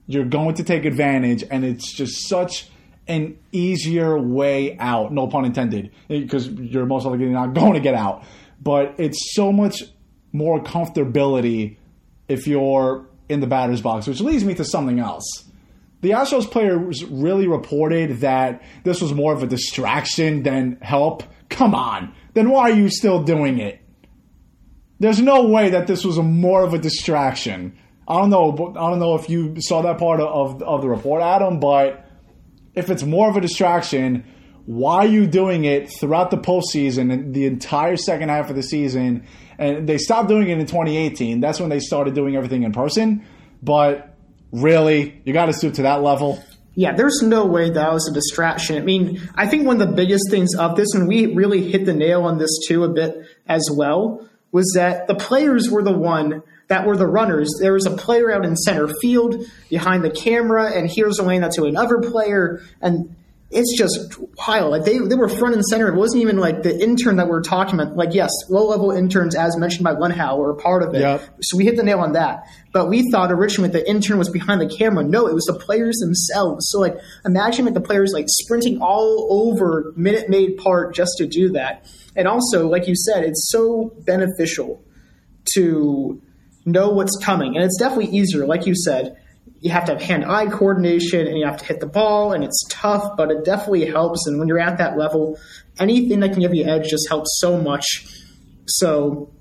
you're 0.07 0.25
going 0.25 0.55
to 0.55 0.63
take 0.63 0.85
advantage, 0.85 1.43
and 1.49 1.63
it's 1.63 1.91
just 1.93 2.27
such 2.27 2.69
an 3.07 3.37
easier 3.51 4.17
way 4.17 4.77
out. 4.79 5.11
No 5.11 5.27
pun 5.27 5.45
intended, 5.45 5.91
because 6.07 6.47
you're 6.49 6.85
most 6.85 7.05
likely 7.05 7.25
not 7.27 7.53
going 7.53 7.73
to 7.73 7.79
get 7.79 7.93
out. 7.93 8.23
But 8.61 8.95
it's 8.97 9.33
so 9.35 9.51
much 9.51 9.83
more 10.31 10.63
comfortability 10.63 11.77
if 12.27 12.47
you're 12.47 13.05
in 13.27 13.39
the 13.39 13.47
batter's 13.47 13.81
box, 13.81 14.07
which 14.07 14.21
leads 14.21 14.43
me 14.43 14.55
to 14.55 14.65
something 14.65 14.99
else 14.99 15.45
the 16.01 16.11
Astros 16.11 16.49
players 16.49 17.03
really 17.05 17.47
reported 17.47 18.21
that 18.21 18.61
this 18.83 19.01
was 19.01 19.13
more 19.13 19.33
of 19.33 19.43
a 19.43 19.47
distraction 19.47 20.43
than 20.43 20.77
help. 20.81 21.23
Come 21.49 21.75
on. 21.75 22.13
Then 22.33 22.49
why 22.49 22.71
are 22.71 22.73
you 22.73 22.89
still 22.89 23.23
doing 23.23 23.59
it? 23.59 23.81
There's 24.99 25.21
no 25.21 25.47
way 25.47 25.69
that 25.71 25.87
this 25.87 26.05
was 26.05 26.17
a 26.17 26.23
more 26.23 26.63
of 26.63 26.73
a 26.73 26.77
distraction. 26.77 27.77
I 28.07 28.15
don't 28.21 28.29
know. 28.29 28.73
I 28.77 28.89
don't 28.89 28.99
know 28.99 29.15
if 29.15 29.29
you 29.29 29.61
saw 29.61 29.81
that 29.83 29.97
part 29.97 30.19
of, 30.19 30.61
of 30.63 30.81
the 30.81 30.89
report, 30.89 31.21
Adam. 31.21 31.59
But 31.59 32.05
if 32.73 32.89
it's 32.89 33.03
more 33.03 33.29
of 33.29 33.37
a 33.37 33.41
distraction, 33.41 34.25
why 34.65 34.97
are 34.97 35.07
you 35.07 35.27
doing 35.27 35.65
it 35.65 35.89
throughout 35.89 36.31
the 36.31 36.37
postseason 36.37 37.11
and 37.11 37.33
the 37.33 37.45
entire 37.45 37.97
second 37.97 38.29
half 38.29 38.49
of 38.49 38.55
the 38.55 38.63
season? 38.63 39.25
And 39.57 39.87
they 39.87 39.97
stopped 39.97 40.29
doing 40.29 40.49
it 40.49 40.59
in 40.59 40.65
2018. 40.65 41.39
That's 41.39 41.59
when 41.59 41.69
they 41.69 41.79
started 41.79 42.13
doing 42.13 42.35
everything 42.35 42.63
in 42.63 42.71
person. 42.71 43.25
But 43.61 44.08
Really? 44.51 45.21
You 45.25 45.33
got 45.33 45.45
to 45.45 45.53
stoop 45.53 45.75
to 45.75 45.83
that 45.83 46.01
level? 46.01 46.43
Yeah, 46.75 46.93
there's 46.93 47.21
no 47.21 47.45
way 47.45 47.71
that 47.71 47.93
was 47.93 48.07
a 48.07 48.13
distraction. 48.13 48.77
I 48.77 48.81
mean, 48.81 49.21
I 49.35 49.47
think 49.47 49.65
one 49.65 49.81
of 49.81 49.87
the 49.87 49.95
biggest 49.95 50.29
things 50.29 50.55
of 50.55 50.75
this, 50.75 50.93
and 50.93 51.07
we 51.07 51.25
really 51.33 51.69
hit 51.69 51.85
the 51.85 51.93
nail 51.93 52.23
on 52.23 52.37
this 52.37 52.51
too 52.67 52.83
a 52.83 52.89
bit 52.89 53.25
as 53.47 53.69
well, 53.71 54.27
was 54.51 54.71
that 54.75 55.07
the 55.07 55.15
players 55.15 55.69
were 55.69 55.83
the 55.83 55.97
one 55.97 56.41
that 56.69 56.85
were 56.85 56.95
the 56.95 57.07
runners. 57.07 57.49
There 57.59 57.73
was 57.73 57.85
a 57.85 57.97
player 57.97 58.31
out 58.31 58.45
in 58.45 58.55
center 58.55 58.87
field 59.01 59.43
behind 59.69 60.03
the 60.03 60.09
camera, 60.09 60.71
and 60.71 60.89
here's 60.89 61.19
a 61.19 61.23
lane 61.23 61.41
that 61.41 61.51
to 61.53 61.65
another 61.65 61.97
player, 61.99 62.61
and 62.81 63.15
it's 63.51 63.75
just 63.75 64.19
wild. 64.47 64.71
Like 64.71 64.85
they, 64.85 64.99
they 64.99 65.15
were 65.15 65.27
front 65.27 65.55
and 65.55 65.65
center. 65.65 65.87
It 65.87 65.95
wasn't 65.95 66.21
even 66.21 66.37
like 66.37 66.61
the 66.61 66.79
intern 66.79 67.15
that 67.15 67.25
we 67.25 67.33
are 67.33 67.41
talking 67.41 67.79
about. 67.79 67.95
Like, 67.95 68.13
yes, 68.13 68.29
low 68.47 68.67
level 68.67 68.91
interns, 68.91 69.35
as 69.35 69.57
mentioned 69.57 69.83
by 69.83 69.95
Luhnow, 69.95 70.37
were 70.37 70.51
a 70.51 70.55
part 70.55 70.83
of 70.83 70.93
it. 70.93 71.01
Yep. 71.01 71.39
So 71.41 71.57
we 71.57 71.65
hit 71.65 71.75
the 71.75 71.83
nail 71.83 71.99
on 71.99 72.13
that. 72.13 72.43
But 72.71 72.89
we 72.89 73.09
thought 73.11 73.31
originally 73.31 73.71
the 73.71 73.87
intern 73.89 74.19
was 74.19 74.29
behind 74.29 74.61
the 74.61 74.69
camera. 74.69 75.03
No, 75.03 75.25
it 75.25 75.33
was 75.33 75.45
the 75.45 75.55
players 75.55 75.97
themselves. 75.97 76.69
So 76.69 76.79
like, 76.79 76.95
imagine 77.25 77.65
like 77.65 77.73
the 77.73 77.81
players 77.81 78.11
like 78.13 78.25
sprinting 78.27 78.79
all 78.81 79.27
over 79.31 79.93
Minute 79.95 80.29
Maid 80.29 80.57
Park 80.57 80.93
just 80.93 81.17
to 81.17 81.25
do 81.25 81.49
that. 81.53 81.89
And 82.15 82.27
also, 82.27 82.67
like 82.67 82.87
you 82.87 82.95
said, 82.95 83.23
it's 83.23 83.49
so 83.51 83.95
beneficial 84.05 84.83
to 85.55 86.21
know 86.65 86.89
what's 86.89 87.17
coming. 87.23 87.55
And 87.55 87.65
it's 87.65 87.79
definitely 87.79 88.15
easier, 88.15 88.45
like 88.45 88.67
you 88.67 88.75
said 88.75 89.18
you 89.61 89.71
have 89.71 89.85
to 89.85 89.93
have 89.93 90.01
hand-eye 90.01 90.47
coordination 90.47 91.27
and 91.27 91.37
you 91.37 91.45
have 91.45 91.57
to 91.57 91.65
hit 91.65 91.79
the 91.79 91.87
ball 91.87 92.31
and 92.31 92.43
it's 92.43 92.63
tough 92.69 93.15
but 93.17 93.31
it 93.31 93.43
definitely 93.43 93.85
helps. 93.85 94.25
And 94.27 94.39
when 94.39 94.47
you're 94.47 94.59
at 94.59 94.77
that 94.77 94.97
level 94.97 95.37
anything 95.79 96.19
that 96.21 96.31
can 96.31 96.41
give 96.41 96.53
you 96.53 96.65
edge 96.65 96.89
just 96.89 97.07
helps 97.09 97.39
so 97.39 97.57
much. 97.61 98.07
So 98.67 99.31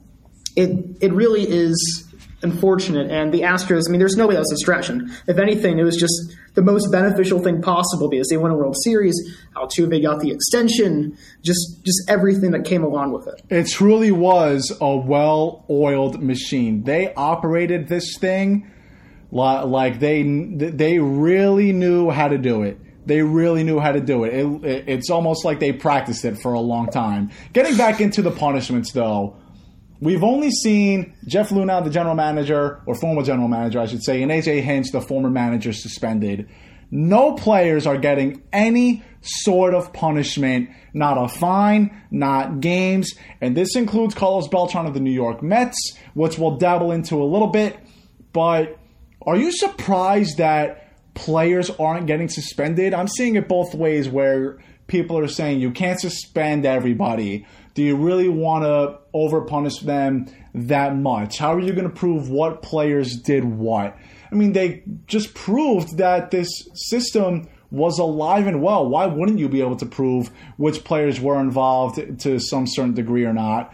it 0.56 0.70
it 1.00 1.12
really 1.12 1.42
is 1.48 2.04
unfortunate. 2.42 3.10
And 3.10 3.32
the 3.32 3.40
astros 3.42 3.82
i 3.88 3.90
mean 3.90 3.98
there's 3.98 4.16
no 4.16 4.26
way 4.26 4.36
a 4.36 4.42
distraction. 4.42 5.12
If 5.26 5.38
anything 5.38 5.78
it 5.78 5.84
was 5.84 5.96
just 5.96 6.14
the 6.54 6.62
most 6.62 6.90
beneficial 6.90 7.38
thing 7.38 7.62
possible 7.62 8.08
because 8.08 8.28
they 8.28 8.36
won 8.36 8.50
a 8.50 8.56
world 8.56 8.76
series. 8.82 9.14
Altuve 9.54 10.02
got 10.02 10.20
the 10.20 10.32
extension. 10.32 11.16
Just 11.44 11.84
just 11.84 12.02
everything 12.08 12.50
that 12.52 12.64
came 12.64 12.82
along 12.82 13.12
with 13.12 13.28
it. 13.28 13.42
It 13.50 13.68
truly 13.68 14.10
was 14.10 14.76
a 14.80 14.96
well-oiled 14.96 16.22
machine. 16.22 16.82
They 16.82 17.14
operated 17.14 17.86
this 17.88 18.16
thing 18.18 18.68
like 19.30 20.00
they 20.00 20.22
they 20.22 20.98
really 20.98 21.72
knew 21.72 22.10
how 22.10 22.28
to 22.28 22.38
do 22.38 22.62
it. 22.62 22.78
They 23.06 23.22
really 23.22 23.64
knew 23.64 23.78
how 23.78 23.92
to 23.92 24.00
do 24.00 24.24
it. 24.24 24.34
it. 24.34 24.84
It's 24.86 25.10
almost 25.10 25.44
like 25.44 25.60
they 25.60 25.72
practiced 25.72 26.24
it 26.24 26.40
for 26.42 26.52
a 26.52 26.60
long 26.60 26.88
time. 26.88 27.30
Getting 27.52 27.76
back 27.76 28.00
into 28.00 28.20
the 28.20 28.30
punishments, 28.30 28.92
though, 28.92 29.36
we've 30.00 30.22
only 30.22 30.50
seen 30.50 31.14
Jeff 31.26 31.48
Luhnow, 31.48 31.84
the 31.84 31.90
general 31.90 32.14
manager, 32.14 32.82
or 32.86 32.94
former 32.94 33.22
general 33.22 33.48
manager, 33.48 33.80
I 33.80 33.86
should 33.86 34.02
say, 34.02 34.22
and 34.22 34.30
AJ 34.30 34.60
Hinch, 34.62 34.92
the 34.92 35.00
former 35.00 35.30
manager, 35.30 35.72
suspended. 35.72 36.48
No 36.90 37.32
players 37.32 37.86
are 37.86 37.98
getting 37.98 38.42
any 38.52 39.02
sort 39.20 39.74
of 39.74 39.92
punishment, 39.92 40.70
not 40.94 41.22
a 41.22 41.28
fine, 41.28 42.02
not 42.10 42.60
games, 42.60 43.12
and 43.40 43.56
this 43.56 43.76
includes 43.76 44.14
Carlos 44.14 44.48
Beltran 44.48 44.86
of 44.86 44.94
the 44.94 45.00
New 45.00 45.12
York 45.12 45.42
Mets, 45.42 45.76
which 46.14 46.38
we'll 46.38 46.56
dabble 46.56 46.92
into 46.92 47.22
a 47.22 47.24
little 47.24 47.48
bit, 47.48 47.78
but 48.32 48.78
are 49.22 49.36
you 49.36 49.52
surprised 49.52 50.38
that 50.38 51.14
players 51.14 51.70
aren't 51.70 52.06
getting 52.06 52.28
suspended? 52.28 52.94
I'm 52.94 53.08
seeing 53.08 53.36
it 53.36 53.48
both 53.48 53.74
ways 53.74 54.08
where 54.08 54.58
people 54.86 55.18
are 55.18 55.28
saying 55.28 55.60
you 55.60 55.70
can't 55.70 56.00
suspend 56.00 56.64
everybody. 56.64 57.46
Do 57.74 57.82
you 57.82 57.96
really 57.96 58.28
want 58.28 58.64
to 58.64 58.98
over 59.12 59.42
punish 59.42 59.78
them 59.80 60.26
that 60.54 60.96
much? 60.96 61.38
How 61.38 61.54
are 61.54 61.60
you 61.60 61.72
going 61.72 61.88
to 61.88 61.94
prove 61.94 62.28
what 62.28 62.62
players 62.62 63.16
did 63.16 63.44
what? 63.44 63.96
I 64.30 64.34
mean, 64.34 64.52
they 64.52 64.82
just 65.06 65.34
proved 65.34 65.98
that 65.98 66.30
this 66.30 66.48
system 66.74 67.48
was 67.70 67.98
alive 67.98 68.46
and 68.46 68.62
well. 68.62 68.88
Why 68.88 69.06
wouldn't 69.06 69.38
you 69.38 69.48
be 69.48 69.60
able 69.60 69.76
to 69.76 69.86
prove 69.86 70.30
which 70.56 70.84
players 70.84 71.20
were 71.20 71.38
involved 71.38 72.20
to 72.20 72.38
some 72.40 72.66
certain 72.66 72.94
degree 72.94 73.24
or 73.24 73.32
not? 73.32 73.72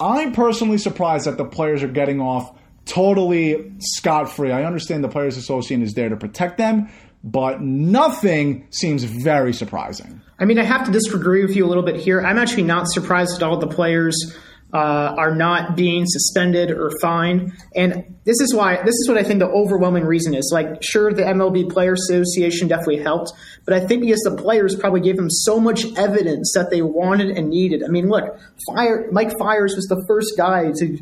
I'm 0.00 0.32
personally 0.32 0.78
surprised 0.78 1.26
that 1.26 1.38
the 1.38 1.44
players 1.44 1.82
are 1.82 1.88
getting 1.88 2.20
off 2.20 2.56
totally 2.86 3.72
scot 3.78 4.32
free. 4.32 4.50
I 4.50 4.64
understand 4.64 5.04
the 5.04 5.08
Players 5.08 5.36
Association 5.36 5.82
is 5.82 5.94
there 5.94 6.08
to 6.08 6.16
protect 6.16 6.56
them, 6.56 6.88
but 7.22 7.60
nothing 7.60 8.66
seems 8.70 9.04
very 9.04 9.52
surprising. 9.52 10.22
I 10.38 10.44
mean, 10.44 10.58
I 10.58 10.64
have 10.64 10.84
to 10.86 10.92
disagree 10.92 11.44
with 11.44 11.56
you 11.56 11.64
a 11.64 11.68
little 11.68 11.82
bit 11.82 11.96
here. 11.96 12.20
I'm 12.20 12.38
actually 12.38 12.64
not 12.64 12.88
surprised 12.88 13.36
at 13.36 13.42
all 13.42 13.58
the 13.58 13.66
players 13.66 14.36
uh, 14.72 15.14
are 15.16 15.34
not 15.34 15.76
being 15.76 16.04
suspended 16.06 16.70
or 16.70 16.90
fined. 17.00 17.52
And 17.74 18.16
this 18.24 18.40
is 18.40 18.54
why 18.54 18.76
this 18.76 18.94
is 18.94 19.08
what 19.08 19.16
I 19.16 19.22
think 19.22 19.38
the 19.38 19.48
overwhelming 19.48 20.04
reason 20.04 20.34
is. 20.34 20.50
Like, 20.52 20.82
sure, 20.82 21.12
the 21.12 21.22
MLB 21.22 21.70
Players 21.70 22.00
Association 22.10 22.68
definitely 22.68 23.02
helped, 23.02 23.32
but 23.64 23.74
I 23.74 23.86
think 23.86 24.02
because 24.02 24.20
the 24.20 24.36
players 24.36 24.74
probably 24.74 25.00
gave 25.00 25.16
them 25.16 25.30
so 25.30 25.60
much 25.60 25.86
evidence 25.96 26.52
that 26.54 26.70
they 26.70 26.82
wanted 26.82 27.30
and 27.30 27.48
needed. 27.48 27.84
I 27.84 27.88
mean, 27.88 28.08
look, 28.08 28.38
Fire, 28.74 29.08
Mike 29.12 29.38
Fiers 29.38 29.74
was 29.76 29.86
the 29.86 30.04
first 30.08 30.34
guy 30.36 30.72
to 30.76 30.98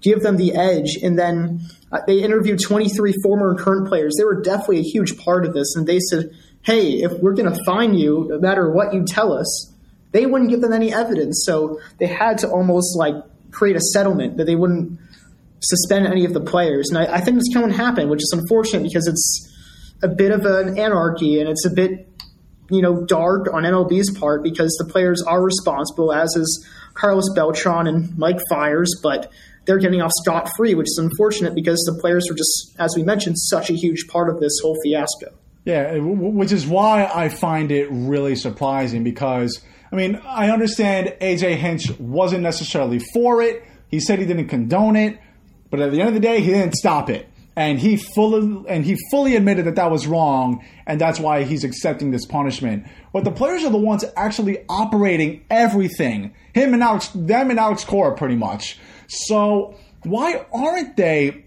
give 0.00 0.22
them 0.22 0.36
the 0.36 0.54
edge, 0.54 0.96
and 1.02 1.18
then 1.18 1.60
uh, 1.92 2.00
they 2.06 2.22
interviewed 2.22 2.60
23 2.60 3.14
former 3.22 3.50
and 3.50 3.58
current 3.58 3.88
players. 3.88 4.14
They 4.18 4.24
were 4.24 4.40
definitely 4.40 4.80
a 4.80 4.82
huge 4.82 5.18
part 5.18 5.44
of 5.44 5.54
this, 5.54 5.74
and 5.76 5.86
they 5.86 5.98
said, 5.98 6.30
"Hey, 6.62 7.02
if 7.02 7.12
we're 7.20 7.34
going 7.34 7.52
to 7.52 7.64
fine 7.64 7.94
you, 7.94 8.26
no 8.28 8.38
matter 8.38 8.70
what 8.70 8.94
you 8.94 9.04
tell 9.04 9.32
us." 9.32 9.70
They 10.12 10.26
wouldn't 10.26 10.48
give 10.48 10.60
them 10.60 10.72
any 10.72 10.94
evidence, 10.94 11.42
so 11.44 11.80
they 11.98 12.06
had 12.06 12.38
to 12.38 12.48
almost 12.48 12.96
like 12.96 13.16
create 13.50 13.74
a 13.74 13.80
settlement 13.80 14.36
that 14.36 14.44
they 14.44 14.54
wouldn't 14.54 15.00
suspend 15.60 16.06
any 16.06 16.24
of 16.24 16.32
the 16.34 16.40
players. 16.40 16.90
And 16.90 16.98
I, 16.98 17.16
I 17.16 17.20
think 17.20 17.36
this 17.38 17.52
can 17.52 17.70
happen, 17.70 18.08
which 18.08 18.22
is 18.22 18.32
unfortunate 18.32 18.82
because 18.82 19.06
it's 19.06 19.52
a 20.02 20.08
bit 20.08 20.30
of 20.30 20.44
an 20.44 20.78
anarchy 20.78 21.40
and 21.40 21.48
it's 21.48 21.64
a 21.64 21.70
bit, 21.70 22.08
you 22.70 22.82
know, 22.82 23.04
dark 23.04 23.52
on 23.52 23.62
MLB's 23.62 24.16
part 24.18 24.42
because 24.42 24.74
the 24.78 24.90
players 24.90 25.22
are 25.22 25.42
responsible, 25.42 26.12
as 26.12 26.36
is 26.36 26.66
Carlos 26.94 27.32
Beltran 27.34 27.86
and 27.86 28.16
Mike 28.18 28.40
Fires, 28.48 29.00
but 29.02 29.32
they're 29.66 29.78
getting 29.78 30.00
off 30.02 30.12
scot 30.22 30.48
free, 30.56 30.74
which 30.74 30.86
is 30.86 30.98
unfortunate 30.98 31.54
because 31.54 31.78
the 31.86 31.98
players 32.00 32.26
were 32.28 32.36
just, 32.36 32.74
as 32.78 32.94
we 32.96 33.02
mentioned, 33.02 33.38
such 33.38 33.70
a 33.70 33.74
huge 33.74 34.06
part 34.08 34.28
of 34.28 34.40
this 34.40 34.58
whole 34.62 34.76
fiasco. 34.82 35.32
Yeah, 35.64 35.96
which 35.98 36.52
is 36.52 36.66
why 36.66 37.10
I 37.12 37.30
find 37.30 37.72
it 37.72 37.88
really 37.90 38.36
surprising 38.36 39.02
because 39.02 39.62
I 39.94 39.96
mean, 39.96 40.20
I 40.26 40.50
understand 40.50 41.14
AJ 41.20 41.54
Hinch 41.54 41.98
wasn't 42.00 42.42
necessarily 42.42 43.00
for 43.14 43.40
it. 43.40 43.62
He 43.88 44.00
said 44.00 44.18
he 44.18 44.26
didn't 44.26 44.48
condone 44.48 44.96
it, 44.96 45.20
but 45.70 45.78
at 45.78 45.92
the 45.92 46.00
end 46.00 46.08
of 46.08 46.14
the 46.14 46.20
day, 46.20 46.40
he 46.40 46.50
didn't 46.50 46.74
stop 46.74 47.08
it. 47.08 47.28
And 47.54 47.78
he 47.78 47.96
fully 47.96 48.64
and 48.68 48.84
he 48.84 48.96
fully 49.12 49.36
admitted 49.36 49.66
that 49.66 49.76
that 49.76 49.92
was 49.92 50.08
wrong, 50.08 50.64
and 50.84 51.00
that's 51.00 51.20
why 51.20 51.44
he's 51.44 51.62
accepting 51.62 52.10
this 52.10 52.26
punishment. 52.26 52.88
But 53.12 53.22
the 53.22 53.30
players 53.30 53.62
are 53.62 53.70
the 53.70 53.78
ones 53.78 54.04
actually 54.16 54.64
operating 54.68 55.44
everything. 55.48 56.34
Him 56.52 56.74
and 56.74 56.82
Alex, 56.82 57.10
them 57.14 57.50
and 57.50 57.60
Alex 57.60 57.84
Cora, 57.84 58.16
pretty 58.16 58.34
much. 58.34 58.76
So 59.26 59.76
why 60.02 60.44
aren't 60.52 60.96
they 60.96 61.44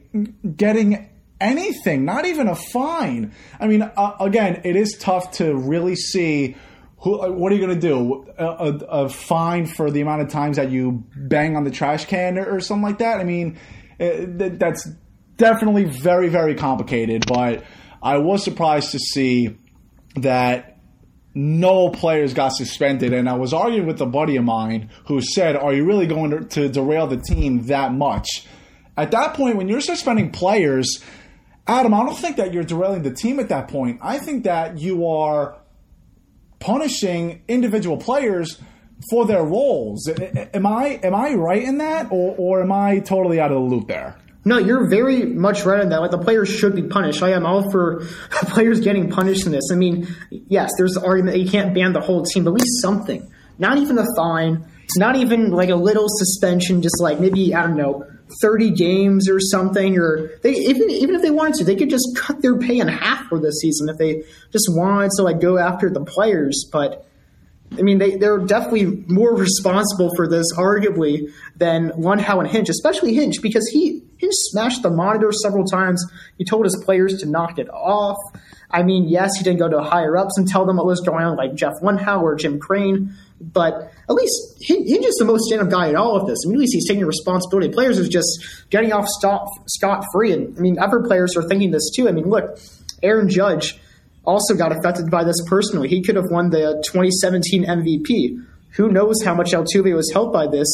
getting 0.56 1.10
anything? 1.40 2.06
Not 2.06 2.26
even 2.26 2.48
a 2.48 2.56
fine. 2.56 3.34
I 3.60 3.68
mean, 3.68 3.82
uh, 3.82 4.16
again, 4.20 4.62
it 4.64 4.76
is 4.76 4.98
tough 5.00 5.32
to 5.34 5.56
really 5.56 5.96
see 5.96 6.56
who, 7.00 7.22
uh, 7.22 7.30
what 7.30 7.52
are 7.52 7.56
you 7.56 7.66
going 7.66 7.80
to 7.80 7.88
do? 7.88 8.26
A, 8.38 8.46
a, 8.46 8.74
a, 9.04 9.10
fine 9.10 9.68
for 9.68 9.92
the 9.92 10.02
amount 10.02 10.24
of 10.24 10.30
times 10.30 10.58
that 10.58 10.72
you 10.72 11.04
bang 11.16 11.56
on 11.56 11.64
the 11.64 11.70
trash 11.70 12.06
can 12.06 12.40
or, 12.40 12.56
or 12.56 12.60
something 12.60 12.84
like 12.84 12.98
that? 13.00 13.20
I 13.20 13.24
mean, 13.24 13.60
it, 14.00 14.42
uh, 14.42 14.56
that's 14.58 14.90
definitely 15.38 15.86
very, 15.86 16.30
very 16.30 16.56
complicated, 16.56 17.26
but 17.28 17.64
I 18.02 18.18
was 18.18 18.44
surprised 18.44 18.92
to 18.92 19.00
see 19.00 19.56
that 20.16 20.77
no 21.38 21.90
players 21.90 22.34
got 22.34 22.50
suspended. 22.50 23.14
And 23.14 23.30
I 23.30 23.36
was 23.36 23.54
arguing 23.54 23.86
with 23.86 24.02
a 24.02 24.08
buddy 24.08 24.38
of 24.38 24.44
mine 24.44 24.90
who 25.06 25.22
said, 25.22 25.56
Are 25.56 25.72
you 25.72 25.86
really 25.86 26.08
going 26.08 26.48
to, 26.50 26.68
derail 26.68 27.06
the 27.06 27.18
team 27.18 27.68
that 27.68 27.94
much? 27.94 28.28
At 28.98 29.12
that 29.12 29.36
point, 29.36 29.56
when 29.56 29.70
you're 29.70 29.80
suspending 29.82 30.32
players, 30.32 31.04
Adam, 31.68 31.94
I 31.94 32.04
don't 32.04 32.18
think 32.18 32.38
that 32.38 32.54
you're 32.54 32.64
derailing 32.64 33.04
the 33.04 33.14
team 33.14 33.40
at 33.40 33.50
that 33.50 33.68
point. 33.68 34.00
I 34.02 34.18
think 34.18 34.46
that 34.46 34.80
you 34.80 35.08
are 35.08 35.60
punishing 36.60 37.44
individual 37.48 37.98
players 37.98 38.60
for 39.12 39.28
their 39.28 39.44
roles. 39.44 40.10
Am 40.10 40.66
I 40.66 41.00
am 41.04 41.14
I 41.14 41.36
right 41.36 41.62
in 41.62 41.78
that, 41.78 42.08
or, 42.10 42.34
or 42.36 42.64
am 42.64 42.72
I 42.72 42.98
totally 43.00 43.40
out 43.40 43.52
of 43.52 43.62
the 43.62 43.76
loop 43.76 43.88
there? 43.88 44.18
No, 44.48 44.58
you're 44.58 44.90
very 44.90 45.26
much 45.26 45.66
right 45.66 45.82
on 45.82 45.90
that. 45.90 46.00
Like 46.00 46.12
the 46.12 46.18
players 46.18 46.48
should 46.48 46.74
be 46.74 46.84
punished. 46.84 47.22
I 47.22 47.32
am 47.32 47.46
all 47.46 47.70
for 47.70 48.06
players 48.32 48.80
getting 48.80 49.10
punished 49.10 49.46
in 49.46 49.52
this. 49.52 49.66
I 49.74 49.76
mean, 49.76 50.08
yes, 50.30 50.72
there's 50.78 50.94
the 50.94 51.06
argument 51.06 51.36
that 51.36 51.44
you 51.44 51.52
can't 51.52 51.76
ban 51.76 51.92
the 51.92 52.00
whole 52.00 52.24
team, 52.24 52.46
but 52.46 52.52
at 52.52 52.62
least 52.62 52.82
something. 52.82 53.30
Not 53.60 53.78
even 53.78 53.98
a 53.98 54.06
fine, 54.16 54.66
not 54.96 55.18
even 55.18 55.52
like 55.52 55.68
a 55.68 55.76
little 55.76 56.06
suspension, 56.08 56.82
just 56.82 57.02
like 57.02 57.20
maybe 57.20 57.54
I 57.54 57.64
don't 57.64 57.76
know, 57.76 58.06
30 58.42 58.72
games 58.72 59.30
or 59.30 59.42
something, 59.42 59.98
or 59.98 60.30
they 60.44 60.52
even 60.54 60.92
even 60.92 61.16
if 61.16 61.22
they 61.22 61.32
wanted 61.32 61.56
to, 61.56 61.64
they 61.66 61.76
could 61.76 61.90
just 61.90 62.08
cut 62.16 62.42
their 62.42 62.58
pay 62.58 62.80
in 62.80 62.88
half 62.88 63.26
for 63.28 63.42
this 63.42 63.60
season 63.60 63.90
if 63.90 63.98
they 63.98 64.24
just 64.54 64.68
wanted 64.70 65.12
to 65.18 65.24
like 65.24 65.42
go 65.42 65.58
after 65.58 65.90
the 65.90 66.06
players. 66.06 66.70
But 66.72 67.06
I 67.78 67.82
mean, 67.82 67.98
they 67.98 68.16
they're 68.16 68.38
definitely 68.38 69.04
more 69.08 69.36
responsible 69.36 70.16
for 70.16 70.26
this, 70.26 70.54
arguably, 70.56 71.34
than 71.58 71.90
Luhnow 71.92 72.40
and 72.40 72.48
Hinch, 72.48 72.70
especially 72.70 73.14
Hinch 73.14 73.42
because 73.42 73.68
he 73.68 74.07
Hinch 74.18 74.34
smashed 74.34 74.84
the 74.84 74.90
monitor 74.90 75.32
several 75.32 75.66
times. 75.66 76.04
He 76.38 76.46
told 76.46 76.66
his 76.66 76.82
players 76.84 77.18
to 77.20 77.26
knock 77.26 77.60
it 77.60 77.70
off. 77.70 78.18
I 78.70 78.84
mean, 78.84 79.08
yes, 79.08 79.38
he 79.38 79.44
didn't 79.44 79.60
go 79.60 79.70
to 79.70 79.82
higher 79.82 80.18
ups 80.18 80.38
and 80.38 80.48
tell 80.48 80.66
them 80.66 80.78
what 80.78 80.86
was 80.86 81.02
going 81.02 81.24
on, 81.24 81.38
like 81.38 81.56
Jeff 81.56 81.74
Luhnow 81.82 82.22
or 82.22 82.36
Jim 82.36 82.60
Crane, 82.60 83.14
but 83.40 83.92
at 84.10 84.14
least 84.14 84.58
Hinch 84.60 85.06
is 85.06 85.16
the 85.16 85.26
most 85.26 85.46
stand-up 85.46 85.70
guy 85.70 85.88
in 85.88 85.96
all 85.96 86.18
of 86.20 86.28
this. 86.28 86.40
I 86.44 86.48
mean, 86.48 86.58
at 86.58 86.62
least 86.62 86.74
he's 86.74 86.88
taking 86.88 87.06
responsibility. 87.06 87.70
Players 87.70 88.00
are 88.00 88.08
just 88.08 88.46
getting 88.70 88.92
off 88.92 89.08
scot 89.08 90.04
free, 90.12 90.34
and 90.34 90.58
I 90.58 90.62
mean, 90.62 90.80
other 90.80 91.02
players 91.02 91.38
are 91.38 91.44
thinking 91.44 91.72
this 91.72 91.90
too. 91.96 92.10
I 92.10 92.12
mean, 92.12 92.28
look, 92.28 92.60
Aaron 93.04 93.30
Judge 93.30 93.80
also 94.26 94.56
got 94.56 94.78
affected 94.78 95.10
by 95.10 95.24
this 95.24 95.38
personally. 95.46 95.88
He 95.88 96.02
could 96.02 96.18
have 96.18 96.26
won 96.30 96.50
the 96.50 96.84
2017 96.88 97.64
MVP. 97.64 98.44
Who 98.72 98.90
knows 98.90 99.24
how 99.24 99.34
much 99.34 99.52
Altuve 99.52 99.96
was 99.96 100.12
helped 100.12 100.34
by 100.34 100.48
this? 100.48 100.68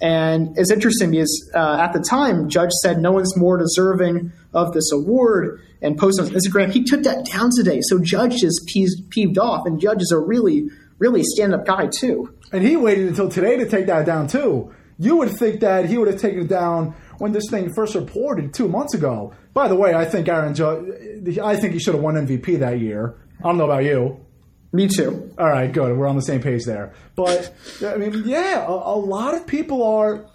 And 0.00 0.56
it's 0.56 0.70
interesting 0.70 1.10
because 1.10 1.50
uh, 1.54 1.78
at 1.80 1.92
the 1.92 2.00
time, 2.00 2.48
Judge 2.48 2.70
said 2.82 3.00
no 3.00 3.12
one's 3.12 3.36
more 3.36 3.58
deserving 3.58 4.32
of 4.54 4.72
this 4.72 4.92
award 4.92 5.60
and 5.82 5.98
posted 5.98 6.26
on 6.26 6.32
Instagram. 6.32 6.72
He 6.72 6.84
took 6.84 7.02
that 7.02 7.26
down 7.26 7.50
today. 7.54 7.80
So 7.82 7.98
Judge 7.98 8.42
is 8.42 8.64
peeved 9.10 9.38
off, 9.38 9.66
and 9.66 9.80
Judge 9.80 10.02
is 10.02 10.12
a 10.12 10.18
really, 10.18 10.68
really 10.98 11.22
stand 11.24 11.54
up 11.54 11.66
guy, 11.66 11.88
too. 11.88 12.32
And 12.52 12.62
he 12.62 12.76
waited 12.76 13.08
until 13.08 13.28
today 13.28 13.56
to 13.56 13.68
take 13.68 13.86
that 13.86 14.06
down 14.06 14.26
too. 14.26 14.72
You 14.98 15.16
would 15.16 15.30
think 15.30 15.60
that 15.60 15.86
he 15.86 15.98
would 15.98 16.08
have 16.08 16.20
taken 16.20 16.40
it 16.40 16.48
down 16.48 16.94
when 17.18 17.32
this 17.32 17.48
thing 17.50 17.72
first 17.72 17.94
reported 17.94 18.54
two 18.54 18.68
months 18.68 18.94
ago. 18.94 19.32
By 19.52 19.68
the 19.68 19.76
way, 19.76 19.94
I 19.94 20.04
think 20.04 20.28
Aaron 20.28 20.54
Judge, 20.54 21.38
I 21.38 21.56
think 21.56 21.72
he 21.72 21.78
should 21.78 21.94
have 21.94 22.02
won 22.02 22.14
MVP 22.14 22.58
that 22.60 22.80
year. 22.80 23.16
I 23.40 23.42
don't 23.44 23.58
know 23.58 23.64
about 23.64 23.84
you. 23.84 24.20
Me 24.72 24.86
too. 24.86 25.32
All 25.38 25.48
right, 25.48 25.72
good. 25.72 25.96
We're 25.96 26.06
on 26.06 26.16
the 26.16 26.22
same 26.22 26.42
page 26.42 26.64
there. 26.64 26.92
But 27.16 27.54
I 27.84 27.96
mean, 27.96 28.24
yeah, 28.26 28.66
a, 28.66 28.70
a 28.70 28.98
lot 28.98 29.34
of 29.34 29.46
people 29.46 29.82
are 29.82 30.26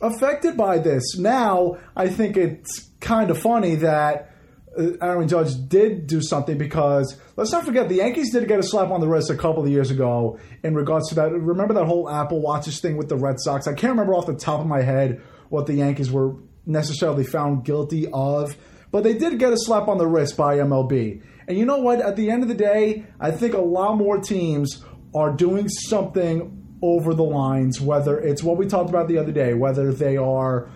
affected 0.00 0.56
by 0.56 0.78
this. 0.78 1.16
Now, 1.16 1.78
I 1.94 2.08
think 2.08 2.36
it's 2.36 2.90
kind 3.00 3.30
of 3.30 3.38
funny 3.38 3.76
that 3.76 4.32
uh, 4.76 4.90
Aaron 5.00 5.28
Judge 5.28 5.52
did 5.68 6.06
do 6.06 6.20
something 6.20 6.58
because 6.58 7.16
let's 7.36 7.52
not 7.52 7.64
forget 7.64 7.88
the 7.88 7.96
Yankees 7.96 8.32
did 8.32 8.46
get 8.48 8.58
a 8.58 8.62
slap 8.62 8.90
on 8.90 9.00
the 9.00 9.08
wrist 9.08 9.30
a 9.30 9.36
couple 9.36 9.62
of 9.62 9.70
years 9.70 9.90
ago 9.90 10.38
in 10.62 10.74
regards 10.74 11.08
to 11.10 11.14
that. 11.14 11.32
Remember 11.32 11.74
that 11.74 11.86
whole 11.86 12.10
Apple 12.10 12.40
Watches 12.40 12.80
thing 12.80 12.96
with 12.96 13.08
the 13.08 13.16
Red 13.16 13.36
Sox? 13.38 13.66
I 13.66 13.72
can't 13.72 13.92
remember 13.92 14.14
off 14.14 14.26
the 14.26 14.34
top 14.34 14.60
of 14.60 14.66
my 14.66 14.82
head 14.82 15.22
what 15.48 15.66
the 15.66 15.74
Yankees 15.74 16.10
were 16.10 16.34
necessarily 16.66 17.24
found 17.24 17.64
guilty 17.64 18.08
of, 18.12 18.56
but 18.96 19.04
they 19.04 19.12
did 19.12 19.38
get 19.38 19.52
a 19.52 19.58
slap 19.58 19.88
on 19.88 19.98
the 19.98 20.06
wrist 20.06 20.38
by 20.38 20.56
MLB. 20.56 21.22
And 21.46 21.58
you 21.58 21.66
know 21.66 21.76
what? 21.76 22.00
At 22.00 22.16
the 22.16 22.30
end 22.30 22.42
of 22.42 22.48
the 22.48 22.54
day, 22.54 23.04
I 23.20 23.30
think 23.30 23.52
a 23.52 23.60
lot 23.60 23.98
more 23.98 24.22
teams 24.22 24.82
are 25.14 25.34
doing 25.34 25.68
something 25.68 26.78
over 26.80 27.12
the 27.12 27.22
lines, 27.22 27.78
whether 27.78 28.18
it's 28.18 28.42
what 28.42 28.56
we 28.56 28.64
talked 28.64 28.88
about 28.88 29.06
the 29.06 29.18
other 29.18 29.32
day, 29.32 29.52
whether 29.52 29.92
they 29.92 30.16
are 30.16 30.70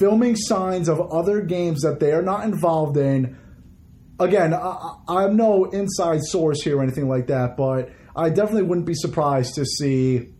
filming 0.00 0.34
signs 0.34 0.88
of 0.88 1.00
other 1.12 1.40
games 1.40 1.82
that 1.82 2.00
they 2.00 2.10
are 2.10 2.20
not 2.20 2.42
involved 2.42 2.96
in. 2.96 3.38
Again, 4.18 4.54
I, 4.54 5.22
am 5.22 5.36
no 5.36 5.66
inside 5.66 6.24
source 6.24 6.64
here 6.64 6.78
or 6.78 6.82
anything 6.82 7.08
like 7.08 7.28
that, 7.28 7.56
but 7.56 7.90
I 8.16 8.30
definitely 8.30 8.64
wouldn't 8.64 8.88
be 8.88 8.94
surprised 8.94 9.54
to 9.54 9.64
see 9.64 10.34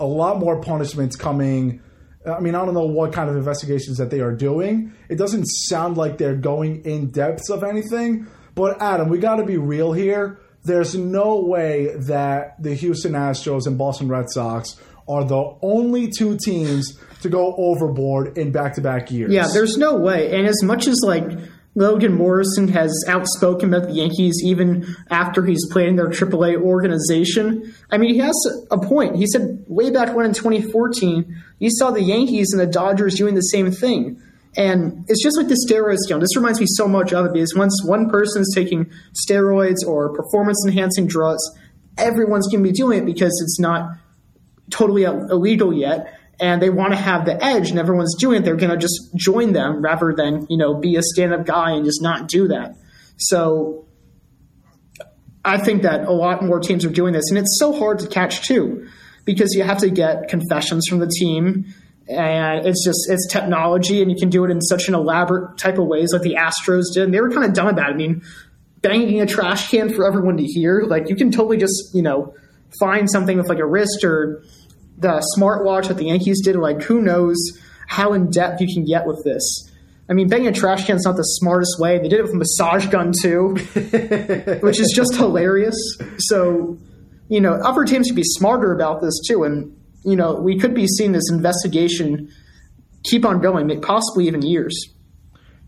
a 0.00 0.06
lot 0.06 0.40
more 0.40 0.60
punishments 0.60 1.14
coming. 1.14 1.82
I 2.28 2.40
mean, 2.40 2.54
I 2.54 2.64
don't 2.64 2.74
know 2.74 2.86
what 2.86 3.12
kind 3.12 3.30
of 3.30 3.36
investigations 3.36 3.98
that 3.98 4.10
they 4.10 4.20
are 4.20 4.32
doing. 4.32 4.92
It 5.08 5.16
doesn't 5.16 5.44
sound 5.44 5.96
like 5.96 6.18
they're 6.18 6.36
going 6.36 6.84
in 6.84 7.10
depths 7.10 7.50
of 7.50 7.64
anything. 7.64 8.26
But 8.54 8.80
Adam, 8.82 9.08
we 9.08 9.18
got 9.18 9.36
to 9.36 9.44
be 9.44 9.56
real 9.56 9.92
here. 9.92 10.38
There's 10.64 10.94
no 10.94 11.40
way 11.40 11.94
that 11.96 12.62
the 12.62 12.74
Houston 12.74 13.12
Astros 13.12 13.66
and 13.66 13.78
Boston 13.78 14.08
Red 14.08 14.28
Sox 14.30 14.76
are 15.08 15.24
the 15.24 15.56
only 15.62 16.08
two 16.08 16.36
teams 16.36 16.98
to 17.22 17.28
go 17.28 17.54
overboard 17.56 18.36
in 18.36 18.52
back-to-back 18.52 19.10
years. 19.10 19.32
Yeah, 19.32 19.46
there's 19.52 19.76
no 19.76 19.96
way. 19.96 20.36
And 20.36 20.46
as 20.46 20.62
much 20.62 20.86
as 20.86 21.00
like 21.02 21.24
Logan 21.74 22.14
Morrison 22.14 22.68
has 22.68 22.92
outspoken 23.06 23.72
about 23.72 23.88
the 23.88 23.94
Yankees 23.94 24.42
even 24.44 24.86
after 25.10 25.44
he's 25.44 25.64
played 25.70 25.88
in 25.88 25.96
their 25.96 26.08
AAA 26.08 26.60
organization. 26.60 27.74
I 27.90 27.98
mean, 27.98 28.14
he 28.14 28.18
has 28.18 28.34
a 28.70 28.78
point. 28.78 29.16
He 29.16 29.26
said 29.26 29.64
way 29.68 29.90
back 29.90 30.14
when 30.14 30.26
in 30.26 30.32
2014, 30.32 31.42
he 31.60 31.70
saw 31.70 31.90
the 31.90 32.02
Yankees 32.02 32.48
and 32.52 32.60
the 32.60 32.66
Dodgers 32.66 33.14
doing 33.14 33.34
the 33.34 33.42
same 33.42 33.70
thing. 33.70 34.20
And 34.56 35.04
it's 35.08 35.22
just 35.22 35.36
like 35.36 35.48
the 35.48 35.66
steroids 35.68 35.98
scale. 35.98 36.18
This 36.18 36.34
reminds 36.36 36.58
me 36.58 36.66
so 36.68 36.88
much 36.88 37.12
of 37.12 37.26
it 37.26 37.32
because 37.34 37.54
once 37.54 37.80
one 37.84 38.10
person 38.10 38.42
is 38.42 38.52
taking 38.54 38.90
steroids 39.28 39.86
or 39.86 40.12
performance 40.14 40.64
enhancing 40.66 41.06
drugs, 41.06 41.42
everyone's 41.96 42.48
going 42.48 42.64
to 42.64 42.70
be 42.70 42.74
doing 42.74 43.00
it 43.00 43.06
because 43.06 43.38
it's 43.42 43.60
not 43.60 43.90
totally 44.70 45.04
illegal 45.04 45.72
yet 45.72 46.17
and 46.40 46.62
they 46.62 46.70
want 46.70 46.92
to 46.92 46.96
have 46.96 47.24
the 47.24 47.42
edge 47.44 47.70
and 47.70 47.78
everyone's 47.78 48.14
doing 48.18 48.42
it, 48.42 48.44
they're 48.44 48.56
going 48.56 48.70
to 48.70 48.76
just 48.76 49.14
join 49.16 49.52
them 49.52 49.82
rather 49.82 50.14
than, 50.16 50.46
you 50.48 50.56
know, 50.56 50.74
be 50.74 50.96
a 50.96 51.02
stand 51.02 51.32
up 51.32 51.44
guy 51.44 51.72
and 51.72 51.84
just 51.84 52.02
not 52.02 52.28
do 52.28 52.48
that. 52.48 52.76
So 53.16 53.86
I 55.44 55.58
think 55.58 55.82
that 55.82 56.04
a 56.04 56.12
lot 56.12 56.44
more 56.44 56.60
teams 56.60 56.84
are 56.84 56.90
doing 56.90 57.12
this. 57.12 57.30
And 57.30 57.38
it's 57.38 57.58
so 57.58 57.72
hard 57.72 57.98
to 58.00 58.06
catch 58.06 58.46
too 58.46 58.88
because 59.24 59.54
you 59.54 59.64
have 59.64 59.78
to 59.78 59.90
get 59.90 60.28
confessions 60.28 60.86
from 60.88 61.00
the 61.00 61.08
team. 61.08 61.74
And 62.08 62.66
it's 62.66 62.84
just, 62.84 63.10
it's 63.10 63.26
technology 63.30 64.00
and 64.00 64.10
you 64.10 64.16
can 64.16 64.30
do 64.30 64.44
it 64.44 64.50
in 64.50 64.60
such 64.60 64.88
an 64.88 64.94
elaborate 64.94 65.58
type 65.58 65.78
of 65.78 65.86
ways 65.86 66.12
like 66.12 66.22
the 66.22 66.36
Astros 66.36 66.84
did. 66.94 67.04
And 67.04 67.14
they 67.14 67.20
were 67.20 67.30
kind 67.30 67.44
of 67.44 67.52
dumb 67.52 67.68
about 67.68 67.90
it. 67.90 67.94
I 67.94 67.96
mean, 67.96 68.22
banging 68.80 69.20
a 69.20 69.26
trash 69.26 69.70
can 69.70 69.92
for 69.92 70.06
everyone 70.06 70.36
to 70.36 70.44
hear, 70.44 70.82
like 70.82 71.08
you 71.08 71.16
can 71.16 71.30
totally 71.30 71.56
just, 71.56 71.94
you 71.94 72.02
know, 72.02 72.34
find 72.78 73.10
something 73.10 73.36
with 73.36 73.48
like 73.48 73.58
a 73.58 73.66
wrist 73.66 74.04
or 74.04 74.42
the 74.98 75.24
smartwatch 75.36 75.88
that 75.88 75.96
the 75.96 76.06
Yankees 76.06 76.40
did. 76.42 76.56
Like, 76.56 76.82
who 76.82 77.00
knows 77.00 77.36
how 77.86 78.12
in 78.12 78.30
depth 78.30 78.60
you 78.60 78.72
can 78.72 78.84
get 78.84 79.06
with 79.06 79.24
this? 79.24 79.70
I 80.10 80.14
mean, 80.14 80.28
banging 80.28 80.48
a 80.48 80.52
trash 80.52 80.86
can 80.86 80.96
is 80.96 81.04
not 81.04 81.16
the 81.16 81.22
smartest 81.22 81.78
way. 81.78 81.98
They 81.98 82.08
did 82.08 82.20
it 82.20 82.22
with 82.22 82.32
a 82.32 82.36
massage 82.36 82.86
gun 82.86 83.12
too, 83.12 83.54
which 84.62 84.80
is 84.80 84.92
just 84.94 85.14
hilarious. 85.16 85.76
So, 86.18 86.78
you 87.28 87.40
know, 87.40 87.54
upper 87.54 87.84
teams 87.84 88.06
should 88.06 88.16
be 88.16 88.24
smarter 88.24 88.72
about 88.72 89.02
this 89.02 89.20
too. 89.26 89.44
And, 89.44 89.76
you 90.04 90.16
know, 90.16 90.34
we 90.34 90.58
could 90.58 90.74
be 90.74 90.86
seeing 90.86 91.12
this 91.12 91.30
investigation 91.30 92.32
keep 93.04 93.24
on 93.24 93.40
going, 93.40 93.80
possibly 93.80 94.26
even 94.26 94.42
years. 94.42 94.74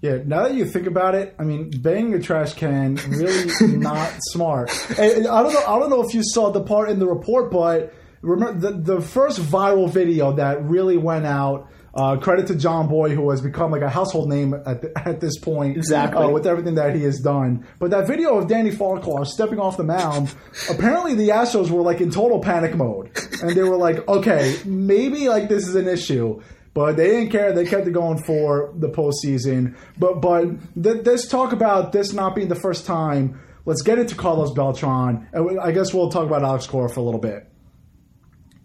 Yeah, 0.01 0.19
now 0.25 0.45
that 0.45 0.55
you 0.55 0.65
think 0.65 0.87
about 0.87 1.15
it, 1.15 1.35
I 1.39 1.45
mean, 1.45 1.71
banging 1.71 2.15
a 2.15 2.21
trash 2.21 2.55
can 2.55 2.95
really 3.09 3.51
not 3.77 4.11
smart. 4.31 4.71
And 4.99 5.27
I 5.27 5.43
don't 5.43 5.53
know. 5.53 5.65
I 5.67 5.79
don't 5.79 5.91
know 5.91 6.03
if 6.03 6.15
you 6.15 6.23
saw 6.25 6.51
the 6.51 6.63
part 6.63 6.89
in 6.89 6.99
the 6.99 7.07
report, 7.07 7.51
but 7.51 7.93
remember 8.23 8.71
the 8.71 8.95
the 8.95 9.01
first 9.01 9.41
viral 9.41 9.91
video 9.91 10.33
that 10.33 10.65
really 10.65 10.97
went 10.97 11.27
out. 11.27 11.69
Uh, 11.93 12.17
credit 12.17 12.47
to 12.47 12.55
Jomboy, 12.55 13.13
who 13.13 13.29
has 13.31 13.41
become 13.41 13.73
like 13.73 13.83
a 13.83 13.91
household 13.91 14.29
name 14.29 14.55
at, 14.55 14.81
the, 14.81 14.93
at 15.09 15.19
this 15.19 15.41
point. 15.41 15.77
Exactly. 15.77 16.23
Uh, 16.23 16.29
with 16.29 16.47
everything 16.47 16.77
that 16.77 16.95
he 16.95 17.03
has 17.03 17.19
done. 17.19 17.67
But 17.81 17.91
that 17.91 18.07
video 18.07 18.39
of 18.39 18.47
Danny 18.47 18.71
Farquhar 18.71 19.25
stepping 19.25 19.59
off 19.59 19.77
the 19.77 19.83
mound, 19.83 20.33
apparently 20.71 21.17
the 21.17 21.31
Astros 21.31 21.69
were 21.69 21.83
like 21.83 22.01
in 22.01 22.13
total 22.13 22.39
panic 22.39 22.77
mode. 22.77 23.11
And 23.43 23.51
they 23.57 23.65
were 23.65 23.77
like, 23.77 24.07
okay, 24.07 24.57
maybe 24.65 25.29
like 25.29 25.49
this 25.49 25.67
is 25.67 25.75
an 25.75 25.89
issue. 25.89 26.41
But 26.75 26.97
they 26.97 27.09
didn't 27.09 27.31
care. 27.31 27.53
They 27.53 27.65
kept 27.65 27.89
it 27.89 27.91
going 27.91 28.23
for 28.23 28.73
the 28.77 28.89
postseason. 28.89 29.77
But 29.99 30.21
but 30.21 30.45
th- 30.81 31.05
let's 31.05 31.27
talk 31.27 31.53
about 31.53 31.91
this 31.91 32.13
not 32.13 32.37
being 32.37 32.47
the 32.47 32.55
first 32.55 32.87
time. 32.87 33.41
Let's 33.67 33.83
get 33.83 33.99
into 33.99 34.15
Carlos 34.15 34.53
Beltran. 34.53 35.27
And 35.33 35.59
I 35.59 35.73
guess 35.73 35.93
we'll 35.93 36.11
talk 36.11 36.25
about 36.25 36.45
Alex 36.45 36.69
Cora 36.69 36.89
for 36.89 37.01
a 37.01 37.03
little 37.03 37.19
bit. 37.21 37.50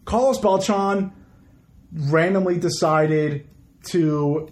Carlos 0.05 0.39
Beltran 0.39 1.11
randomly 1.91 2.57
decided 2.57 3.47
to 3.89 4.51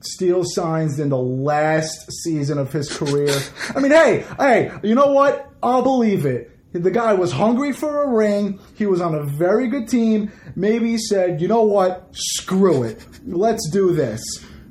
steal 0.00 0.42
signs 0.44 0.98
in 1.00 1.08
the 1.08 1.18
last 1.18 2.10
season 2.22 2.58
of 2.58 2.72
his 2.72 2.94
career. 2.96 3.36
I 3.74 3.80
mean, 3.80 3.92
hey, 3.92 4.24
hey, 4.38 4.70
you 4.82 4.94
know 4.94 5.12
what? 5.12 5.50
I'll 5.62 5.82
believe 5.82 6.26
it. 6.26 6.50
The 6.72 6.90
guy 6.90 7.14
was 7.14 7.30
hungry 7.30 7.72
for 7.72 8.02
a 8.02 8.08
ring. 8.08 8.58
He 8.74 8.86
was 8.86 9.00
on 9.00 9.14
a 9.14 9.22
very 9.22 9.68
good 9.68 9.88
team. 9.88 10.32
Maybe 10.56 10.90
he 10.90 10.98
said, 10.98 11.40
you 11.40 11.46
know 11.48 11.62
what? 11.62 12.08
Screw 12.12 12.82
it. 12.82 13.06
Let's 13.24 13.68
do 13.70 13.92
this. 13.92 14.20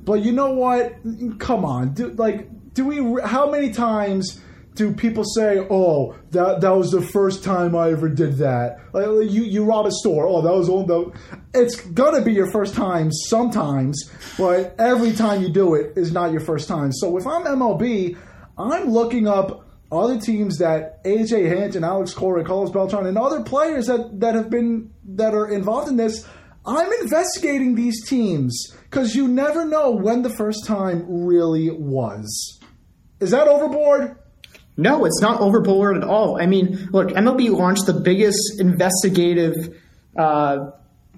But 0.03 0.21
you 0.21 0.33
know 0.33 0.51
what? 0.51 0.95
Come 1.39 1.63
on. 1.63 1.93
Do, 1.93 2.09
like, 2.09 2.73
do 2.73 2.85
we, 2.85 3.21
how 3.21 3.49
many 3.49 3.71
times 3.71 4.41
do 4.75 4.93
people 4.93 5.23
say, 5.23 5.65
"Oh, 5.69 6.15
that 6.31 6.61
that 6.61 6.75
was 6.75 6.91
the 6.91 7.01
first 7.01 7.43
time 7.43 7.75
I 7.75 7.91
ever 7.91 8.09
did 8.09 8.37
that"? 8.37 8.79
Like, 8.93 9.05
you 9.29 9.43
you 9.43 9.63
rob 9.65 9.85
a 9.85 9.91
store. 9.91 10.27
Oh, 10.27 10.41
that 10.41 10.53
was 10.53 10.69
all. 10.69 10.85
The, 10.85 11.11
it's 11.53 11.75
gonna 11.75 12.21
be 12.21 12.33
your 12.33 12.51
first 12.51 12.73
time 12.73 13.11
sometimes, 13.11 14.09
but 14.37 14.75
every 14.79 15.13
time 15.13 15.41
you 15.41 15.49
do 15.49 15.75
it 15.75 15.97
is 15.97 16.11
not 16.11 16.31
your 16.31 16.41
first 16.41 16.67
time. 16.67 16.91
So 16.91 17.17
if 17.17 17.27
I'm 17.27 17.43
MLB, 17.43 18.17
I'm 18.57 18.89
looking 18.89 19.27
up 19.27 19.67
other 19.91 20.19
teams 20.19 20.57
that 20.57 21.03
AJ 21.03 21.47
Hinch 21.47 21.75
and 21.75 21.85
Alex 21.85 22.13
Cora, 22.13 22.43
Carlos 22.43 22.71
Beltran, 22.71 23.05
and 23.05 23.17
other 23.17 23.43
players 23.43 23.87
that 23.87 24.19
that 24.19 24.35
have 24.35 24.49
been 24.49 24.91
that 25.05 25.33
are 25.33 25.47
involved 25.47 25.87
in 25.89 25.97
this. 25.97 26.27
I'm 26.65 26.91
investigating 27.01 27.75
these 27.75 28.07
teams 28.07 28.73
because 28.83 29.15
you 29.15 29.27
never 29.27 29.65
know 29.65 29.91
when 29.91 30.21
the 30.21 30.29
first 30.29 30.65
time 30.65 31.05
really 31.25 31.69
was. 31.69 32.59
Is 33.19 33.31
that 33.31 33.47
overboard? 33.47 34.17
No, 34.75 35.05
it's 35.05 35.21
not 35.21 35.39
overboard 35.39 35.97
at 35.97 36.03
all. 36.03 36.41
I 36.41 36.47
mean, 36.47 36.89
look, 36.91 37.09
MLB 37.09 37.49
launched 37.51 37.85
the 37.85 37.93
biggest 37.93 38.59
investigative 38.59 39.79
uh, 40.17 40.71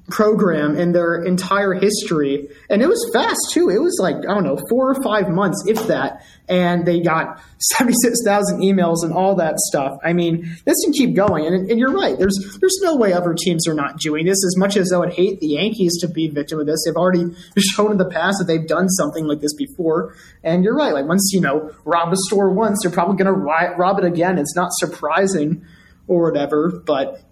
program 0.10 0.76
in 0.76 0.92
their 0.92 1.24
entire 1.24 1.74
history, 1.74 2.48
and 2.70 2.82
it 2.82 2.88
was 2.88 3.10
fast 3.12 3.40
too. 3.52 3.70
It 3.70 3.80
was 3.82 3.98
like 4.00 4.16
I 4.16 4.34
don't 4.34 4.44
know, 4.44 4.60
four 4.70 4.92
or 4.92 5.02
five 5.02 5.30
months, 5.30 5.64
if 5.68 5.88
that, 5.88 6.24
and 6.48 6.86
they 6.86 7.02
got 7.02 7.42
seventy 7.58 7.96
six 8.02 8.20
thousand 8.24 8.62
emails 8.62 9.04
and 9.04 9.14
all 9.14 9.36
that 9.36 9.58
stuff. 9.58 9.98
I 10.04 10.14
mean, 10.14 10.56
this 10.66 10.76
can 10.84 10.94
keep 10.94 11.16
going, 11.16 11.46
and, 11.46 11.70
and 11.70 11.80
you're 11.80 11.94
right. 11.94 12.18
There's 12.18 12.38
there's 12.60 12.80
no 12.84 12.96
way 12.96 13.14
other 13.14 13.34
teams 13.34 13.68
are 13.68 13.74
not 13.74 14.00
doing 14.00 14.26
this. 14.26 14.44
As 14.46 14.56
much 14.58 14.78
as 14.78 14.94
I 14.94 14.98
would 14.98 15.14
hate 15.14 15.40
the 15.40 15.48
Yankees 15.48 15.98
to 16.02 16.08
be 16.08 16.28
victim 16.28 16.60
of 16.60 16.68
this, 16.68 16.84
they've 16.86 16.96
already 16.96 17.26
shown 17.58 17.92
in 17.92 17.98
the 17.98 18.10
past 18.10 18.38
that 18.40 18.46
they've 18.46 18.68
done 18.68 18.90
something 18.90 19.26
like 19.26 19.40
this 19.40 19.56
before. 19.56 20.16
And 20.44 20.64
you're 20.64 20.76
right. 20.76 20.94
Like 20.94 21.08
once 21.08 21.32
you 21.34 21.42
know 21.42 21.72
rob 21.84 22.14
a 22.14 22.18
store 22.28 22.52
once, 22.52 22.80
they're 22.84 22.92
probably 22.92 23.18
going 23.18 23.34
to 23.34 23.40
rob 23.78 23.98
it 23.98 24.06
again. 24.06 24.38
It's 24.38 24.56
not 24.56 24.70
surprising 24.74 25.66
or 26.08 26.30
whatever, 26.30 26.84
but 26.86 27.25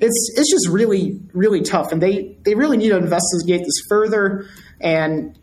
it's 0.00 0.32
it's 0.36 0.50
just 0.50 0.68
really 0.68 1.20
really 1.32 1.62
tough, 1.62 1.92
and 1.92 2.02
they 2.02 2.36
they 2.44 2.54
really 2.54 2.76
need 2.76 2.88
to 2.88 2.96
investigate 2.96 3.60
this 3.60 3.82
further. 3.88 4.46
And 4.80 5.38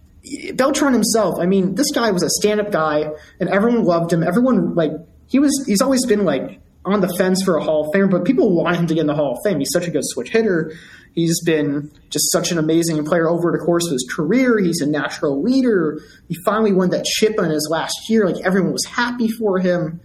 Beltran 0.55 0.93
himself, 0.93 1.39
I 1.39 1.45
mean, 1.45 1.75
this 1.75 1.91
guy 1.91 2.11
was 2.11 2.23
a 2.23 2.29
stand 2.29 2.59
up 2.59 2.71
guy, 2.71 3.09
and 3.39 3.49
everyone 3.49 3.83
loved 3.83 4.11
him. 4.11 4.23
Everyone 4.23 4.75
like 4.75 4.91
he 5.27 5.39
was 5.39 5.51
he's 5.67 5.81
always 5.81 6.05
been 6.05 6.25
like 6.25 6.59
on 6.85 7.01
the 7.01 7.09
fence 7.09 7.43
for 7.43 7.57
a 7.57 7.63
Hall 7.63 7.87
of 7.87 7.93
Fame, 7.93 8.09
but 8.09 8.25
people 8.25 8.55
want 8.55 8.77
him 8.77 8.87
to 8.87 8.93
get 8.93 9.01
in 9.01 9.07
the 9.07 9.15
Hall 9.15 9.33
of 9.33 9.39
Fame. 9.43 9.59
He's 9.59 9.71
such 9.71 9.87
a 9.87 9.91
good 9.91 10.05
switch 10.05 10.29
hitter. 10.29 10.73
He's 11.13 11.41
been 11.43 11.91
just 12.09 12.31
such 12.31 12.51
an 12.51 12.57
amazing 12.57 13.03
player 13.03 13.27
over 13.27 13.51
the 13.51 13.63
course 13.63 13.85
of 13.87 13.91
his 13.91 14.07
career. 14.15 14.59
He's 14.59 14.81
a 14.81 14.85
natural 14.85 15.41
leader. 15.41 15.99
He 16.27 16.35
finally 16.45 16.73
won 16.73 16.91
that 16.91 17.05
chip 17.05 17.39
in 17.39 17.49
his 17.49 17.67
last 17.71 18.09
year. 18.09 18.29
Like 18.29 18.45
everyone 18.45 18.71
was 18.71 18.85
happy 18.85 19.27
for 19.27 19.59
him. 19.59 19.99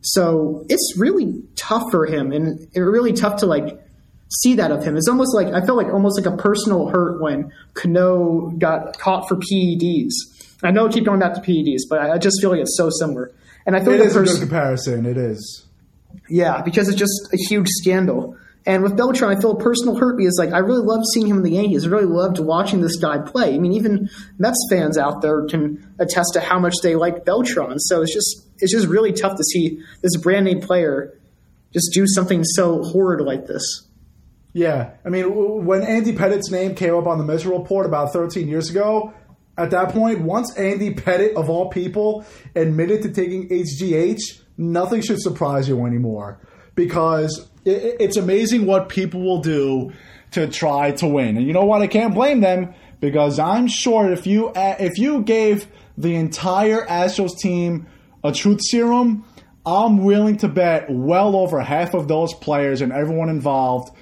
So 0.00 0.64
it's 0.68 0.94
really 0.96 1.42
tough 1.56 1.84
for 1.90 2.06
him, 2.06 2.32
and 2.32 2.60
it's 2.60 2.78
really 2.78 3.12
tough 3.12 3.40
to 3.40 3.46
like 3.46 3.80
see 4.28 4.54
that 4.54 4.70
of 4.70 4.84
him. 4.84 4.96
It's 4.96 5.08
almost 5.08 5.34
like 5.34 5.48
I 5.48 5.64
felt 5.64 5.78
like 5.78 5.92
almost 5.92 6.22
like 6.22 6.32
a 6.32 6.36
personal 6.36 6.88
hurt 6.88 7.20
when 7.20 7.52
Cano 7.74 8.50
got 8.58 8.98
caught 8.98 9.28
for 9.28 9.36
PEDs. 9.36 10.12
I 10.62 10.70
know 10.70 10.86
I 10.86 10.90
keep 10.90 11.04
going 11.04 11.20
back 11.20 11.34
to 11.34 11.40
PEDs, 11.40 11.82
but 11.88 12.00
I 12.00 12.18
just 12.18 12.40
feel 12.40 12.50
like 12.50 12.60
it's 12.60 12.76
so 12.76 12.90
similar. 12.90 13.32
And 13.66 13.76
I 13.76 13.80
feel 13.80 13.92
it 13.92 14.00
like 14.00 14.08
is 14.08 14.16
a 14.16 14.24
good 14.24 14.40
comparison. 14.40 15.06
It 15.06 15.16
is. 15.16 15.66
Yeah, 16.28 16.62
because 16.62 16.88
it's 16.88 16.98
just 16.98 17.28
a 17.32 17.36
huge 17.48 17.68
scandal. 17.68 18.36
And 18.66 18.82
with 18.82 18.96
Beltran, 18.96 19.34
I 19.34 19.40
feel 19.40 19.52
a 19.52 19.58
personal 19.58 19.96
hurt 19.96 20.18
because 20.18 20.36
like 20.38 20.52
I 20.52 20.58
really 20.58 20.84
loved 20.84 21.04
seeing 21.14 21.26
him 21.26 21.38
in 21.38 21.42
the 21.42 21.52
Yankees. 21.52 21.86
I 21.86 21.88
really 21.88 22.04
loved 22.04 22.38
watching 22.38 22.80
this 22.80 22.96
guy 22.96 23.18
play. 23.18 23.54
I 23.54 23.58
mean, 23.58 23.72
even 23.72 24.10
Mets 24.38 24.66
fans 24.68 24.98
out 24.98 25.22
there 25.22 25.46
can 25.46 25.94
attest 25.98 26.34
to 26.34 26.40
how 26.40 26.58
much 26.58 26.74
they 26.82 26.94
like 26.94 27.24
Beltran. 27.24 27.78
So 27.78 28.02
it's 28.02 28.12
just 28.12 28.46
it's 28.58 28.72
just 28.72 28.86
really 28.88 29.12
tough 29.12 29.36
to 29.36 29.44
see 29.44 29.80
this 30.02 30.16
brand 30.16 30.44
name 30.44 30.60
player 30.60 31.18
just 31.72 31.92
do 31.92 32.06
something 32.06 32.44
so 32.44 32.82
horrid 32.82 33.20
like 33.20 33.46
this. 33.46 33.87
Yeah, 34.52 34.92
I 35.04 35.08
mean, 35.10 35.64
when 35.66 35.82
Andy 35.82 36.12
Pettitte's 36.12 36.50
name 36.50 36.74
came 36.74 36.94
up 36.94 37.06
on 37.06 37.18
the 37.18 37.24
Mitchell 37.24 37.56
Report 37.58 37.86
about 37.86 38.12
13 38.12 38.48
years 38.48 38.70
ago, 38.70 39.12
at 39.58 39.70
that 39.72 39.90
point, 39.90 40.20
once 40.20 40.56
Andy 40.56 40.94
Pettitte, 40.94 41.34
of 41.34 41.50
all 41.50 41.68
people, 41.68 42.24
admitted 42.54 43.02
to 43.02 43.10
taking 43.10 43.48
HGH, 43.48 44.20
nothing 44.56 45.02
should 45.02 45.20
surprise 45.20 45.68
you 45.68 45.84
anymore 45.84 46.40
because 46.74 47.48
it's 47.64 48.16
amazing 48.16 48.66
what 48.66 48.88
people 48.88 49.20
will 49.20 49.40
do 49.40 49.92
to 50.30 50.46
try 50.46 50.92
to 50.92 51.08
win. 51.08 51.36
And 51.36 51.46
you 51.46 51.52
know 51.52 51.64
what? 51.64 51.82
I 51.82 51.86
can't 51.86 52.14
blame 52.14 52.40
them 52.40 52.72
because 53.00 53.38
I'm 53.38 53.66
sure 53.66 54.12
if 54.12 54.26
you 54.26 54.52
if 54.54 54.98
you 54.98 55.22
gave 55.22 55.66
the 55.96 56.14
entire 56.14 56.86
Astros 56.86 57.36
team 57.36 57.86
a 58.22 58.32
truth 58.32 58.60
serum, 58.62 59.24
I'm 59.66 60.04
willing 60.04 60.36
to 60.38 60.48
bet 60.48 60.86
well 60.88 61.34
over 61.36 61.60
half 61.60 61.94
of 61.94 62.08
those 62.08 62.32
players 62.34 62.80
and 62.80 62.92
everyone 62.92 63.28
involved 63.28 63.96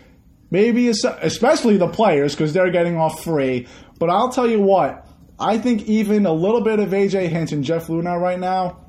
Maybe 0.56 0.88
especially 0.88 1.76
the 1.76 1.86
players 1.86 2.34
because 2.34 2.54
they're 2.54 2.70
getting 2.70 2.96
off 2.96 3.22
free. 3.22 3.66
But 3.98 4.08
I'll 4.08 4.30
tell 4.30 4.48
you 4.48 4.58
what, 4.58 5.06
I 5.38 5.58
think 5.58 5.82
even 5.82 6.24
a 6.24 6.32
little 6.32 6.62
bit 6.62 6.78
of 6.78 6.88
AJ 6.92 7.28
Hinch 7.28 7.52
and 7.52 7.62
Jeff 7.62 7.88
Luhnow 7.88 8.18
right 8.18 8.38
now, 8.38 8.86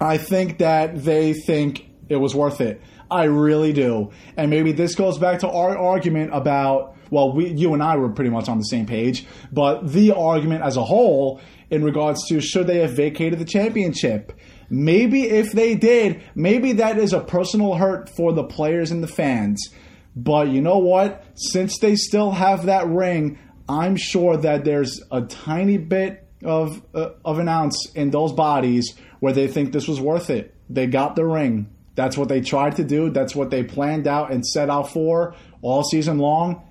I 0.00 0.18
think 0.18 0.58
that 0.58 1.04
they 1.04 1.32
think 1.32 1.88
it 2.08 2.16
was 2.16 2.34
worth 2.34 2.60
it. 2.60 2.82
I 3.08 3.26
really 3.26 3.72
do. 3.72 4.10
And 4.36 4.50
maybe 4.50 4.72
this 4.72 4.96
goes 4.96 5.16
back 5.16 5.38
to 5.42 5.48
our 5.48 5.78
argument 5.78 6.32
about, 6.34 6.96
well, 7.12 7.32
we, 7.32 7.50
you 7.52 7.72
and 7.72 7.84
I 7.84 7.98
were 7.98 8.08
pretty 8.08 8.30
much 8.30 8.48
on 8.48 8.58
the 8.58 8.64
same 8.64 8.86
page, 8.86 9.28
but 9.52 9.86
the 9.86 10.10
argument 10.10 10.64
as 10.64 10.76
a 10.76 10.82
whole 10.82 11.40
in 11.70 11.84
regards 11.84 12.26
to 12.30 12.40
should 12.40 12.66
they 12.66 12.80
have 12.80 12.94
vacated 12.94 13.38
the 13.38 13.44
championship. 13.44 14.32
Maybe 14.70 15.28
if 15.28 15.52
they 15.52 15.76
did, 15.76 16.24
maybe 16.34 16.72
that 16.72 16.98
is 16.98 17.12
a 17.12 17.20
personal 17.20 17.74
hurt 17.74 18.10
for 18.16 18.32
the 18.32 18.42
players 18.42 18.90
and 18.90 19.04
the 19.04 19.08
fans. 19.08 19.70
But 20.16 20.48
you 20.48 20.62
know 20.62 20.78
what? 20.78 21.24
Since 21.34 21.78
they 21.78 21.94
still 21.94 22.30
have 22.30 22.66
that 22.66 22.88
ring, 22.88 23.38
I'm 23.68 23.96
sure 23.96 24.36
that 24.38 24.64
there's 24.64 25.02
a 25.12 25.20
tiny 25.22 25.76
bit 25.76 26.26
of 26.42 26.82
uh, 26.94 27.10
of 27.24 27.38
an 27.38 27.48
ounce 27.48 27.90
in 27.94 28.10
those 28.10 28.32
bodies 28.32 28.94
where 29.20 29.32
they 29.32 29.46
think 29.46 29.72
this 29.72 29.86
was 29.86 30.00
worth 30.00 30.30
it. 30.30 30.54
They 30.70 30.86
got 30.86 31.16
the 31.16 31.26
ring. 31.26 31.70
That's 31.96 32.16
what 32.16 32.28
they 32.28 32.40
tried 32.40 32.76
to 32.76 32.84
do. 32.84 33.10
That's 33.10 33.34
what 33.34 33.50
they 33.50 33.62
planned 33.62 34.06
out 34.06 34.32
and 34.32 34.46
set 34.46 34.70
out 34.70 34.90
for 34.90 35.34
all 35.62 35.82
season 35.82 36.18
long. 36.18 36.62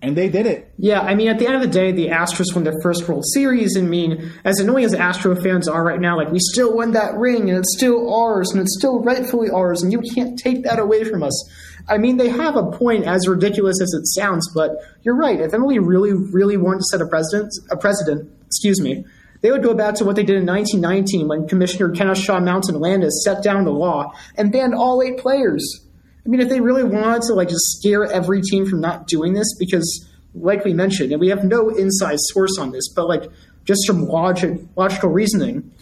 And 0.00 0.16
they 0.16 0.28
did 0.28 0.46
it. 0.46 0.72
Yeah, 0.78 1.00
I 1.00 1.16
mean, 1.16 1.28
at 1.28 1.40
the 1.40 1.46
end 1.46 1.56
of 1.56 1.60
the 1.60 1.66
day, 1.66 1.90
the 1.90 2.08
Astros 2.08 2.54
won 2.54 2.62
their 2.62 2.80
first 2.82 3.08
World 3.08 3.24
Series. 3.34 3.74
And 3.74 3.90
mean, 3.90 4.32
as 4.44 4.60
annoying 4.60 4.84
as 4.84 4.94
Astro 4.94 5.34
fans 5.34 5.66
are 5.66 5.82
right 5.84 6.00
now, 6.00 6.16
like, 6.16 6.30
we 6.30 6.38
still 6.38 6.76
won 6.76 6.92
that 6.92 7.16
ring, 7.16 7.50
and 7.50 7.58
it's 7.58 7.76
still 7.76 8.14
ours, 8.14 8.52
and 8.52 8.60
it's 8.60 8.76
still 8.78 9.00
rightfully 9.00 9.50
ours, 9.50 9.82
and 9.82 9.90
you 9.90 10.00
can't 10.14 10.38
take 10.38 10.62
that 10.62 10.78
away 10.78 11.02
from 11.02 11.24
us. 11.24 11.50
I 11.88 11.98
mean, 11.98 12.16
they 12.18 12.28
have 12.28 12.56
a 12.56 12.70
point, 12.70 13.04
as 13.04 13.26
ridiculous 13.26 13.80
as 13.80 13.94
it 13.94 14.06
sounds, 14.06 14.50
but 14.54 14.72
you're 15.02 15.16
right. 15.16 15.40
If 15.40 15.52
MLB 15.52 15.78
really, 15.82 16.12
really 16.12 16.56
wanted 16.56 16.78
to 16.80 16.84
set 16.90 17.00
a 17.00 17.06
precedent, 17.06 17.52
a 17.70 17.76
precedent, 17.76 18.30
excuse 18.46 18.80
me, 18.80 19.04
they 19.40 19.50
would 19.50 19.62
go 19.62 19.74
back 19.74 19.94
to 19.96 20.04
what 20.04 20.16
they 20.16 20.24
did 20.24 20.36
in 20.36 20.46
1919 20.46 21.28
when 21.28 21.48
Commissioner 21.48 21.90
Kenesaw 21.90 22.42
Mountain 22.42 22.80
Landis 22.80 23.24
set 23.24 23.42
down 23.42 23.64
the 23.64 23.70
law 23.70 24.12
and 24.36 24.52
banned 24.52 24.74
all 24.74 25.02
eight 25.02 25.18
players. 25.18 25.84
I 26.26 26.28
mean, 26.28 26.40
if 26.40 26.48
they 26.48 26.60
really 26.60 26.84
wanted 26.84 27.22
to 27.22 27.34
like 27.34 27.48
just 27.48 27.78
scare 27.78 28.04
every 28.04 28.42
team 28.42 28.66
from 28.66 28.80
not 28.80 29.06
doing 29.06 29.32
this, 29.32 29.56
because 29.58 30.06
like 30.34 30.64
we 30.64 30.74
mentioned, 30.74 31.12
and 31.12 31.20
we 31.20 31.28
have 31.28 31.44
no 31.44 31.70
inside 31.70 32.18
source 32.18 32.58
on 32.58 32.72
this, 32.72 32.92
but 32.92 33.08
like 33.08 33.30
just 33.64 33.86
from 33.86 34.06
logic, 34.06 34.60
logical 34.76 35.10
reasoning, 35.10 35.72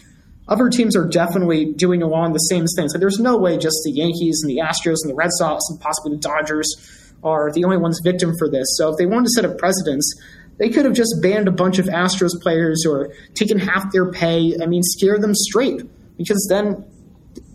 other 0.47 0.69
teams 0.69 0.95
are 0.95 1.07
definitely 1.07 1.73
doing 1.73 2.01
along 2.01 2.33
the 2.33 2.39
same 2.39 2.65
things. 2.75 2.93
Like 2.93 3.01
there's 3.01 3.19
no 3.19 3.37
way 3.37 3.57
just 3.57 3.77
the 3.83 3.91
Yankees 3.91 4.41
and 4.43 4.49
the 4.49 4.61
Astros 4.61 4.97
and 5.03 5.09
the 5.09 5.15
Red 5.15 5.29
Sox 5.33 5.63
and 5.69 5.79
possibly 5.79 6.11
the 6.11 6.21
Dodgers 6.21 7.13
are 7.23 7.51
the 7.51 7.65
only 7.65 7.77
ones 7.77 7.99
victim 8.03 8.33
for 8.37 8.49
this. 8.49 8.67
So 8.77 8.89
if 8.89 8.97
they 8.97 9.05
wanted 9.05 9.25
to 9.25 9.31
set 9.31 9.45
a 9.45 9.53
precedence, 9.53 10.13
they 10.57 10.69
could 10.69 10.85
have 10.85 10.93
just 10.93 11.15
banned 11.21 11.47
a 11.47 11.51
bunch 11.51 11.79
of 11.79 11.85
Astros 11.85 12.41
players 12.41 12.85
or 12.87 13.13
taken 13.33 13.59
half 13.59 13.91
their 13.91 14.11
pay. 14.11 14.55
I 14.61 14.65
mean, 14.65 14.83
scare 14.83 15.19
them 15.19 15.35
straight 15.35 15.81
because 16.17 16.45
then 16.49 16.85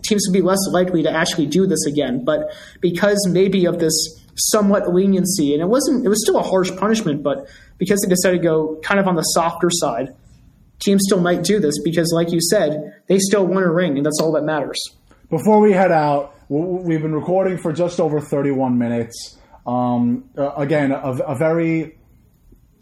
teams 0.03 0.25
would 0.27 0.33
be 0.33 0.41
less 0.41 0.59
likely 0.69 1.03
to 1.03 1.11
actually 1.11 1.47
do 1.47 1.65
this 1.65 1.85
again. 1.85 2.23
But 2.23 2.53
because 2.79 3.27
maybe 3.29 3.65
of 3.65 3.79
this 3.79 3.93
somewhat 4.35 4.93
leniency, 4.93 5.53
and 5.53 5.61
it 5.61 5.67
wasn't, 5.67 6.05
it 6.05 6.09
was 6.09 6.23
still 6.23 6.37
a 6.37 6.43
harsh 6.43 6.71
punishment, 6.77 7.23
but 7.23 7.47
because 7.77 8.01
they 8.01 8.09
decided 8.09 8.37
to 8.37 8.43
go 8.43 8.79
kind 8.83 8.99
of 8.99 9.07
on 9.07 9.15
the 9.15 9.21
softer 9.21 9.69
side, 9.69 10.15
teams 10.79 11.01
still 11.05 11.21
might 11.21 11.43
do 11.43 11.59
this 11.59 11.81
because, 11.83 12.11
like 12.13 12.31
you 12.31 12.39
said, 12.41 13.01
they 13.07 13.19
still 13.19 13.45
won 13.45 13.63
a 13.63 13.71
ring, 13.71 13.97
and 13.97 14.05
that's 14.05 14.19
all 14.21 14.31
that 14.33 14.43
matters. 14.43 14.79
Before 15.29 15.59
we 15.59 15.71
head 15.71 15.91
out, 15.91 16.35
we've 16.49 17.01
been 17.01 17.15
recording 17.15 17.57
for 17.57 17.73
just 17.73 17.99
over 17.99 18.19
31 18.19 18.77
minutes. 18.77 19.37
Um, 19.65 20.29
again, 20.35 20.91
a, 20.91 21.11
a 21.27 21.35
very 21.35 21.97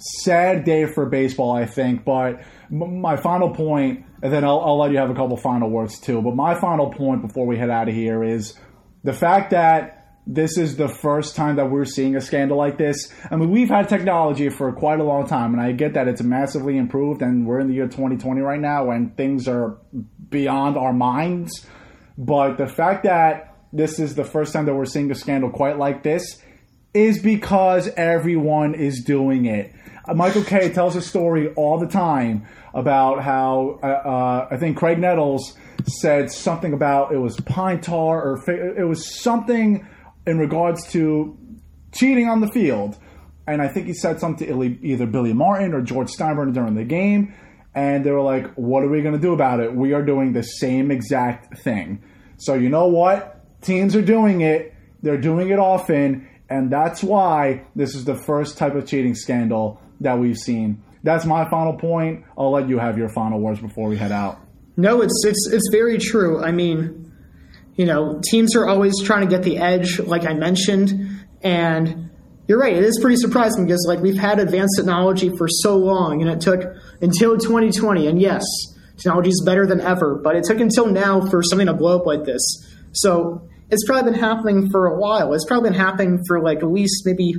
sad 0.02 0.64
day 0.64 0.86
for 0.86 1.06
baseball, 1.06 1.52
I 1.52 1.66
think. 1.66 2.04
But 2.04 2.42
my 2.70 3.18
final 3.18 3.52
point, 3.52 4.06
and 4.22 4.34
then 4.34 4.44
I'll, 4.44 4.60
I'll 4.60 4.80
let 4.80 4.92
you 4.92 4.98
have 4.98 5.10
a 5.10 5.16
couple 5.16 5.38
final 5.38 5.70
words 5.70 6.00
too. 6.00 6.22
But 6.22 6.36
my 6.36 6.60
final 6.60 6.92
point 6.92 7.22
before 7.22 7.46
we 7.46 7.58
head 7.58 7.70
out 7.70 7.88
of 7.88 7.94
here 7.94 8.24
is 8.24 8.58
the 9.04 9.14
fact 9.14 9.52
that 9.52 10.01
this 10.34 10.58
is 10.58 10.78
the 10.78 10.88
first 10.88 11.36
time 11.36 11.58
that 11.58 11.70
we're 11.70 11.84
seeing 11.84 12.16
a 12.16 12.22
scandal 12.22 12.58
like 12.58 12.78
this. 12.78 13.12
I 13.30 13.36
mean, 13.36 13.52
we've 13.52 13.68
had 13.68 13.90
technology 13.90 14.50
for 14.50 14.72
quite 14.72 15.02
a 15.02 15.04
long 15.04 15.28
time, 15.28 15.54
and 15.54 15.62
I 15.62 15.74
get 15.74 15.96
that 15.96 16.08
it's 16.08 16.22
massively 16.22 16.78
improved, 16.78 17.22
and 17.22 17.46
we're 17.46 17.60
in 17.60 17.68
the 17.68 17.74
year 17.74 17.88
2020 17.88 18.40
right 18.40 18.60
now 18.60 18.92
and 18.92 19.16
things 19.18 19.48
are 19.48 19.78
beyond 20.30 20.78
our 20.78 20.94
minds. 20.94 21.66
But 22.18 22.58
the 22.58 22.68
fact 22.68 23.04
that 23.04 23.58
this 23.74 24.00
is 24.00 24.16
the 24.16 24.24
first 24.24 24.54
time 24.54 24.66
that 24.68 24.74
we're 24.74 24.86
seeing 24.86 25.12
a 25.12 25.16
scandal 25.16 25.50
quite 25.50 25.78
like 25.78 26.04
this 26.04 26.42
is 26.94 27.22
because 27.22 27.90
everyone 27.90 28.74
is 28.74 29.04
doing 29.04 29.46
it. 29.46 29.74
Uh, 30.08 30.14
Michael 30.14 30.44
Kay 30.44 30.72
tells 30.72 30.96
a 30.96 31.02
story 31.02 31.54
all 31.56 31.78
the 31.78 31.88
time 31.88 32.48
about 32.74 33.22
how 33.22 33.80
uh, 33.84 33.86
uh, 33.86 34.48
I 34.50 34.58
think 34.58 34.78
Graig 34.78 34.98
Nettles 34.98 35.58
said 35.86 36.32
something 36.32 36.74
about 36.74 37.12
it 37.12 37.18
was 37.18 37.40
pine 37.42 37.82
tar 37.82 38.22
or 38.22 38.52
it 38.52 38.88
was 38.88 39.20
something 39.22 39.88
in 40.26 40.38
regards 40.38 40.90
to 40.92 41.38
cheating 41.92 42.28
on 42.28 42.42
the 42.42 42.48
field. 42.48 42.98
And 43.48 43.62
I 43.62 43.68
think 43.68 43.88
he 43.88 43.94
said 43.94 44.20
something 44.20 44.48
to 44.48 44.86
either 44.86 45.06
Billy 45.06 45.34
Martin 45.34 45.74
or 45.74 45.82
George 45.82 46.10
Steinbrenner 46.10 46.54
during 46.54 46.76
the 46.76 46.84
game. 46.84 47.34
And 47.74 48.06
they 48.06 48.12
were 48.12 48.22
like, 48.22 48.54
what 48.56 48.84
are 48.84 48.90
we 48.90 49.02
going 49.02 49.16
to 49.16 49.22
do 49.22 49.34
about 49.34 49.60
it? 49.60 49.74
We 49.74 49.94
are 49.94 50.04
doing 50.04 50.34
the 50.34 50.44
same 50.44 50.92
exact 50.92 51.60
thing. 51.60 52.04
So, 52.38 52.54
you 52.54 52.70
know 52.70 52.88
what? 52.88 53.62
Teams 53.62 53.96
are 53.96 54.02
doing 54.02 54.42
it. 54.42 54.74
They're 55.02 55.20
doing 55.20 55.50
it 55.50 55.60
often. 55.60 56.28
And 56.50 56.70
that's 56.70 57.02
why 57.02 57.66
this 57.76 57.96
is 57.96 58.06
the 58.06 58.16
first 58.16 58.58
type 58.58 58.76
of 58.76 58.86
cheating 58.86 59.16
scandal 59.16 59.82
that 60.02 60.20
we've 60.20 60.38
seen. 60.38 60.84
That's 61.04 61.26
my 61.26 61.50
final 61.50 61.74
point. 61.74 62.26
I'll 62.38 62.52
let 62.52 62.68
you 62.68 62.78
have 62.78 62.98
your 62.98 63.10
final 63.10 63.40
words 63.40 63.60
before 63.60 63.88
we 63.88 63.98
head 63.98 64.12
out. 64.12 64.40
No, 64.78 65.02
it's 65.02 65.24
it's 65.26 65.50
it's 65.52 65.70
very 65.72 65.98
true. 65.98 66.44
I 66.44 66.52
mean, 66.52 67.11
you 67.82 67.88
know, 67.88 68.22
teams 68.30 68.56
are 68.56 68.68
always 68.68 68.94
trying 69.02 69.22
to 69.22 69.28
get 69.28 69.42
the 69.42 69.58
edge, 69.58 70.00
like 70.00 70.24
I 70.24 70.36
mentioned, 70.36 71.26
and 71.42 72.12
you're 72.48 72.60
right. 72.60 72.76
It 72.76 72.84
is 72.84 73.00
pretty 73.02 73.16
surprising 73.16 73.66
because 73.66 73.84
like 73.88 74.02
we've 74.02 74.20
had 74.20 74.38
advanced 74.38 74.76
technology 74.78 75.36
for 75.36 75.48
so 75.50 75.78
long, 75.78 76.22
and 76.22 76.30
it 76.30 76.42
took 76.42 76.62
until 77.02 77.40
2020. 77.40 78.06
And 78.06 78.22
yes, 78.22 78.44
technology 78.98 79.32
is 79.32 79.42
better 79.44 79.66
than 79.66 79.82
ever, 79.82 80.22
but 80.24 80.36
it 80.36 80.44
took 80.44 80.60
until 80.60 80.86
now 80.86 81.26
for 81.26 81.42
something 81.42 81.66
to 81.66 81.74
blow 81.74 81.98
up 81.98 82.06
like 82.06 82.24
this. 82.24 82.44
So 82.92 83.50
it's 83.72 83.84
probably 83.88 84.12
been 84.12 84.20
happening 84.20 84.70
for 84.70 84.86
a 84.86 85.00
while. 85.00 85.34
It's 85.34 85.46
probably 85.46 85.72
been 85.72 85.80
happening 85.80 86.20
for 86.28 86.40
like 86.40 86.60
at 86.60 86.72
least 86.72 87.02
maybe 87.04 87.34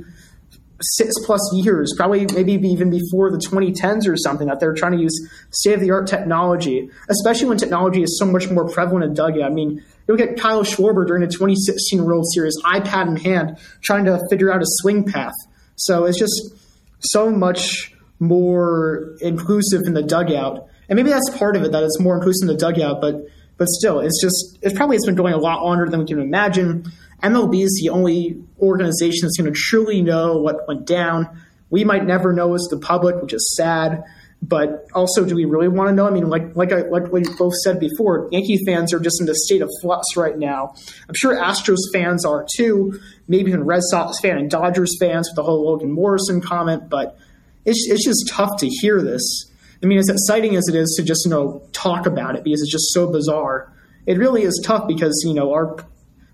six 0.81 1.13
plus 1.25 1.39
years, 1.55 1.93
probably 1.95 2.25
maybe 2.33 2.51
even 2.67 2.89
before 2.89 3.31
the 3.31 3.37
2010s 3.37 4.09
or 4.09 4.17
something, 4.17 4.47
that 4.47 4.59
they're 4.59 4.73
trying 4.73 4.91
to 4.91 5.01
use 5.01 5.17
state 5.51 5.75
of 5.75 5.79
the 5.79 5.91
art 5.91 6.05
technology, 6.05 6.89
especially 7.07 7.47
when 7.47 7.57
technology 7.57 8.03
is 8.03 8.19
so 8.19 8.25
much 8.25 8.49
more 8.49 8.67
prevalent 8.67 9.05
in 9.05 9.13
dugout. 9.13 9.43
I 9.43 9.49
mean, 9.49 9.81
you 10.07 10.15
look 10.15 10.27
at 10.27 10.37
Kyle 10.37 10.63
Schwarber 10.63 11.07
during 11.07 11.21
the 11.21 11.27
2016 11.27 12.03
World 12.03 12.25
Series, 12.33 12.55
iPad 12.65 13.07
in 13.07 13.15
hand, 13.17 13.57
trying 13.81 14.05
to 14.05 14.19
figure 14.29 14.51
out 14.51 14.61
a 14.61 14.65
swing 14.65 15.03
path. 15.03 15.33
So 15.75 16.05
it's 16.05 16.19
just 16.19 16.53
so 16.99 17.29
much 17.29 17.93
more 18.19 19.15
inclusive 19.21 19.81
in 19.85 19.93
the 19.93 20.03
dugout. 20.03 20.67
And 20.89 20.97
maybe 20.97 21.09
that's 21.09 21.29
part 21.37 21.55
of 21.55 21.63
it, 21.63 21.71
that 21.71 21.83
it's 21.83 21.99
more 21.99 22.15
inclusive 22.15 22.49
in 22.49 22.55
the 22.55 22.59
dugout, 22.59 23.01
but 23.01 23.15
but 23.57 23.67
still, 23.67 23.99
it's 23.99 24.19
just 24.21 24.57
it's 24.61 24.75
probably 24.75 24.95
it's 24.95 25.05
been 25.05 25.15
going 25.15 25.33
a 25.33 25.37
lot 25.37 25.63
longer 25.63 25.87
than 25.87 25.99
we 25.99 26.05
can 26.05 26.19
imagine. 26.19 26.91
MLB 27.21 27.63
is 27.63 27.79
the 27.81 27.89
only 27.89 28.43
organization 28.59 29.21
that's 29.21 29.37
going 29.37 29.51
to 29.51 29.57
truly 29.57 30.01
know 30.01 30.37
what 30.37 30.67
went 30.67 30.85
down. 30.85 31.41
We 31.69 31.83
might 31.83 32.05
never 32.05 32.33
know 32.33 32.53
as 32.55 32.67
the 32.69 32.77
public, 32.77 33.21
which 33.21 33.33
is 33.33 33.55
sad. 33.55 34.03
But 34.45 34.87
also, 34.93 35.23
do 35.23 35.35
we 35.35 35.45
really 35.45 35.69
want 35.69 35.89
to 35.89 35.95
know? 35.95 36.05
I 36.05 36.09
mean, 36.09 36.29
like 36.29 36.53
like 36.53 36.73
I, 36.73 36.81
like 36.81 37.09
we 37.13 37.23
both 37.37 37.53
said 37.63 37.79
before, 37.79 38.27
Yankee 38.29 38.59
fans 38.65 38.93
are 38.93 38.99
just 38.99 39.21
in 39.21 39.29
a 39.29 39.33
state 39.33 39.61
of 39.61 39.69
flux 39.81 40.17
right 40.17 40.37
now. 40.37 40.73
I'm 41.07 41.15
sure 41.15 41.33
Astros 41.37 41.77
fans 41.93 42.25
are 42.25 42.45
too. 42.57 42.99
Maybe 43.29 43.51
even 43.51 43.63
Red 43.63 43.83
Sox 43.83 44.19
fan 44.19 44.37
and 44.37 44.51
Dodgers 44.51 44.97
fans 44.99 45.29
with 45.29 45.37
the 45.37 45.43
whole 45.43 45.65
Logan 45.65 45.93
Morrison 45.93 46.41
comment. 46.41 46.89
But 46.89 47.17
it's 47.63 47.87
it's 47.89 48.03
just 48.03 48.27
tough 48.29 48.57
to 48.57 48.67
hear 48.67 49.01
this. 49.01 49.49
I 49.81 49.85
mean, 49.85 49.97
as 49.97 50.09
exciting 50.09 50.57
as 50.57 50.67
it 50.67 50.75
is 50.75 50.93
to 50.97 51.03
just 51.03 51.23
you 51.23 51.31
know 51.31 51.65
talk 51.71 52.05
about 52.05 52.35
it 52.35 52.43
because 52.43 52.61
it's 52.61 52.71
just 52.71 52.93
so 52.93 53.09
bizarre. 53.09 53.71
It 54.05 54.17
really 54.17 54.43
is 54.43 54.61
tough 54.65 54.89
because 54.89 55.23
you 55.25 55.35
know 55.35 55.53
our 55.53 55.77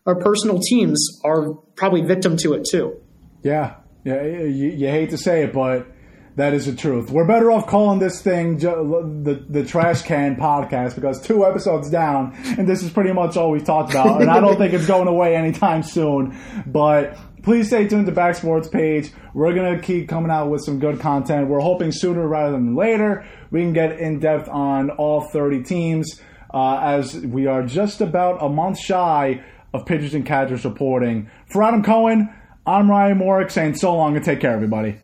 our 0.08 0.16
personal 0.16 0.60
teams 0.60 1.22
are 1.24 1.54
probably 1.76 2.02
victim 2.02 2.38
to 2.38 2.54
it 2.54 2.66
too. 2.68 3.00
Yeah, 3.44 3.76
yeah. 4.04 4.24
You, 4.24 4.70
you 4.70 4.88
hate 4.88 5.12
to 5.12 5.18
say 5.18 5.44
it, 5.44 5.54
but 5.54 5.86
that 6.40 6.54
is 6.54 6.66
the 6.66 6.76
truth. 6.76 7.12
We're 7.12 7.26
better 7.26 7.52
off 7.52 7.68
calling 7.68 8.00
this 8.00 8.22
thing 8.22 8.58
the 8.58 9.44
the 9.50 9.66
trash 9.66 10.04
can 10.04 10.36
podcast 10.36 10.96
because 10.96 11.22
two 11.22 11.46
episodes 11.46 11.90
down, 11.90 12.36
and 12.58 12.68
this 12.68 12.82
is 12.82 12.90
pretty 12.90 13.12
much 13.12 13.36
all 13.36 13.52
we've 13.52 13.64
talked 13.64 13.92
about. 13.92 14.22
And 14.22 14.30
I 14.30 14.40
don't 14.40 14.58
think 14.58 14.74
it's 14.74 14.88
going 14.88 15.08
away 15.08 15.36
anytime 15.36 15.84
soon. 15.84 16.38
But 16.66 17.18
please 17.44 17.68
stay 17.68 17.88
tuned 17.88 18.06
to 18.06 18.12
Back 18.12 18.36
Sports 18.36 18.68
page. 18.68 19.12
We're 19.34 19.54
gonna 19.54 19.80
keep 19.80 20.08
coming 20.08 20.32
out 20.32 20.50
with 20.50 20.64
some 20.64 20.80
good 20.80 21.00
content. 21.00 21.50
We're 21.50 21.60
hoping 21.60 21.92
sooner 21.92 22.28
rather 22.28 22.54
than 22.54 22.76
later 22.76 23.26
we 23.52 23.62
can 23.62 23.74
get 23.74 24.00
in 24.00 24.20
depth 24.20 24.48
on 24.48 24.92
all 24.92 25.22
30 25.22 25.64
teams. 25.64 26.22
Uh, 26.52 26.80
as 26.82 27.16
we 27.16 27.46
are 27.46 27.62
just 27.62 28.02
about 28.02 28.42
a 28.42 28.50
month 28.50 28.80
shy 28.80 29.44
of 29.72 29.86
pitchers 29.86 30.16
and 30.16 30.26
catchers 30.26 30.66
reporting. 30.66 31.30
For 31.46 31.62
Adam 31.64 31.84
Cohen, 31.84 32.34
I'm 32.66 32.90
Ryan 32.90 33.20
Morick 33.20 33.52
saying 33.52 33.76
so 33.76 33.96
long 33.96 34.16
and 34.16 34.26
take 34.26 34.40
care, 34.40 34.52
everybody. 34.52 35.00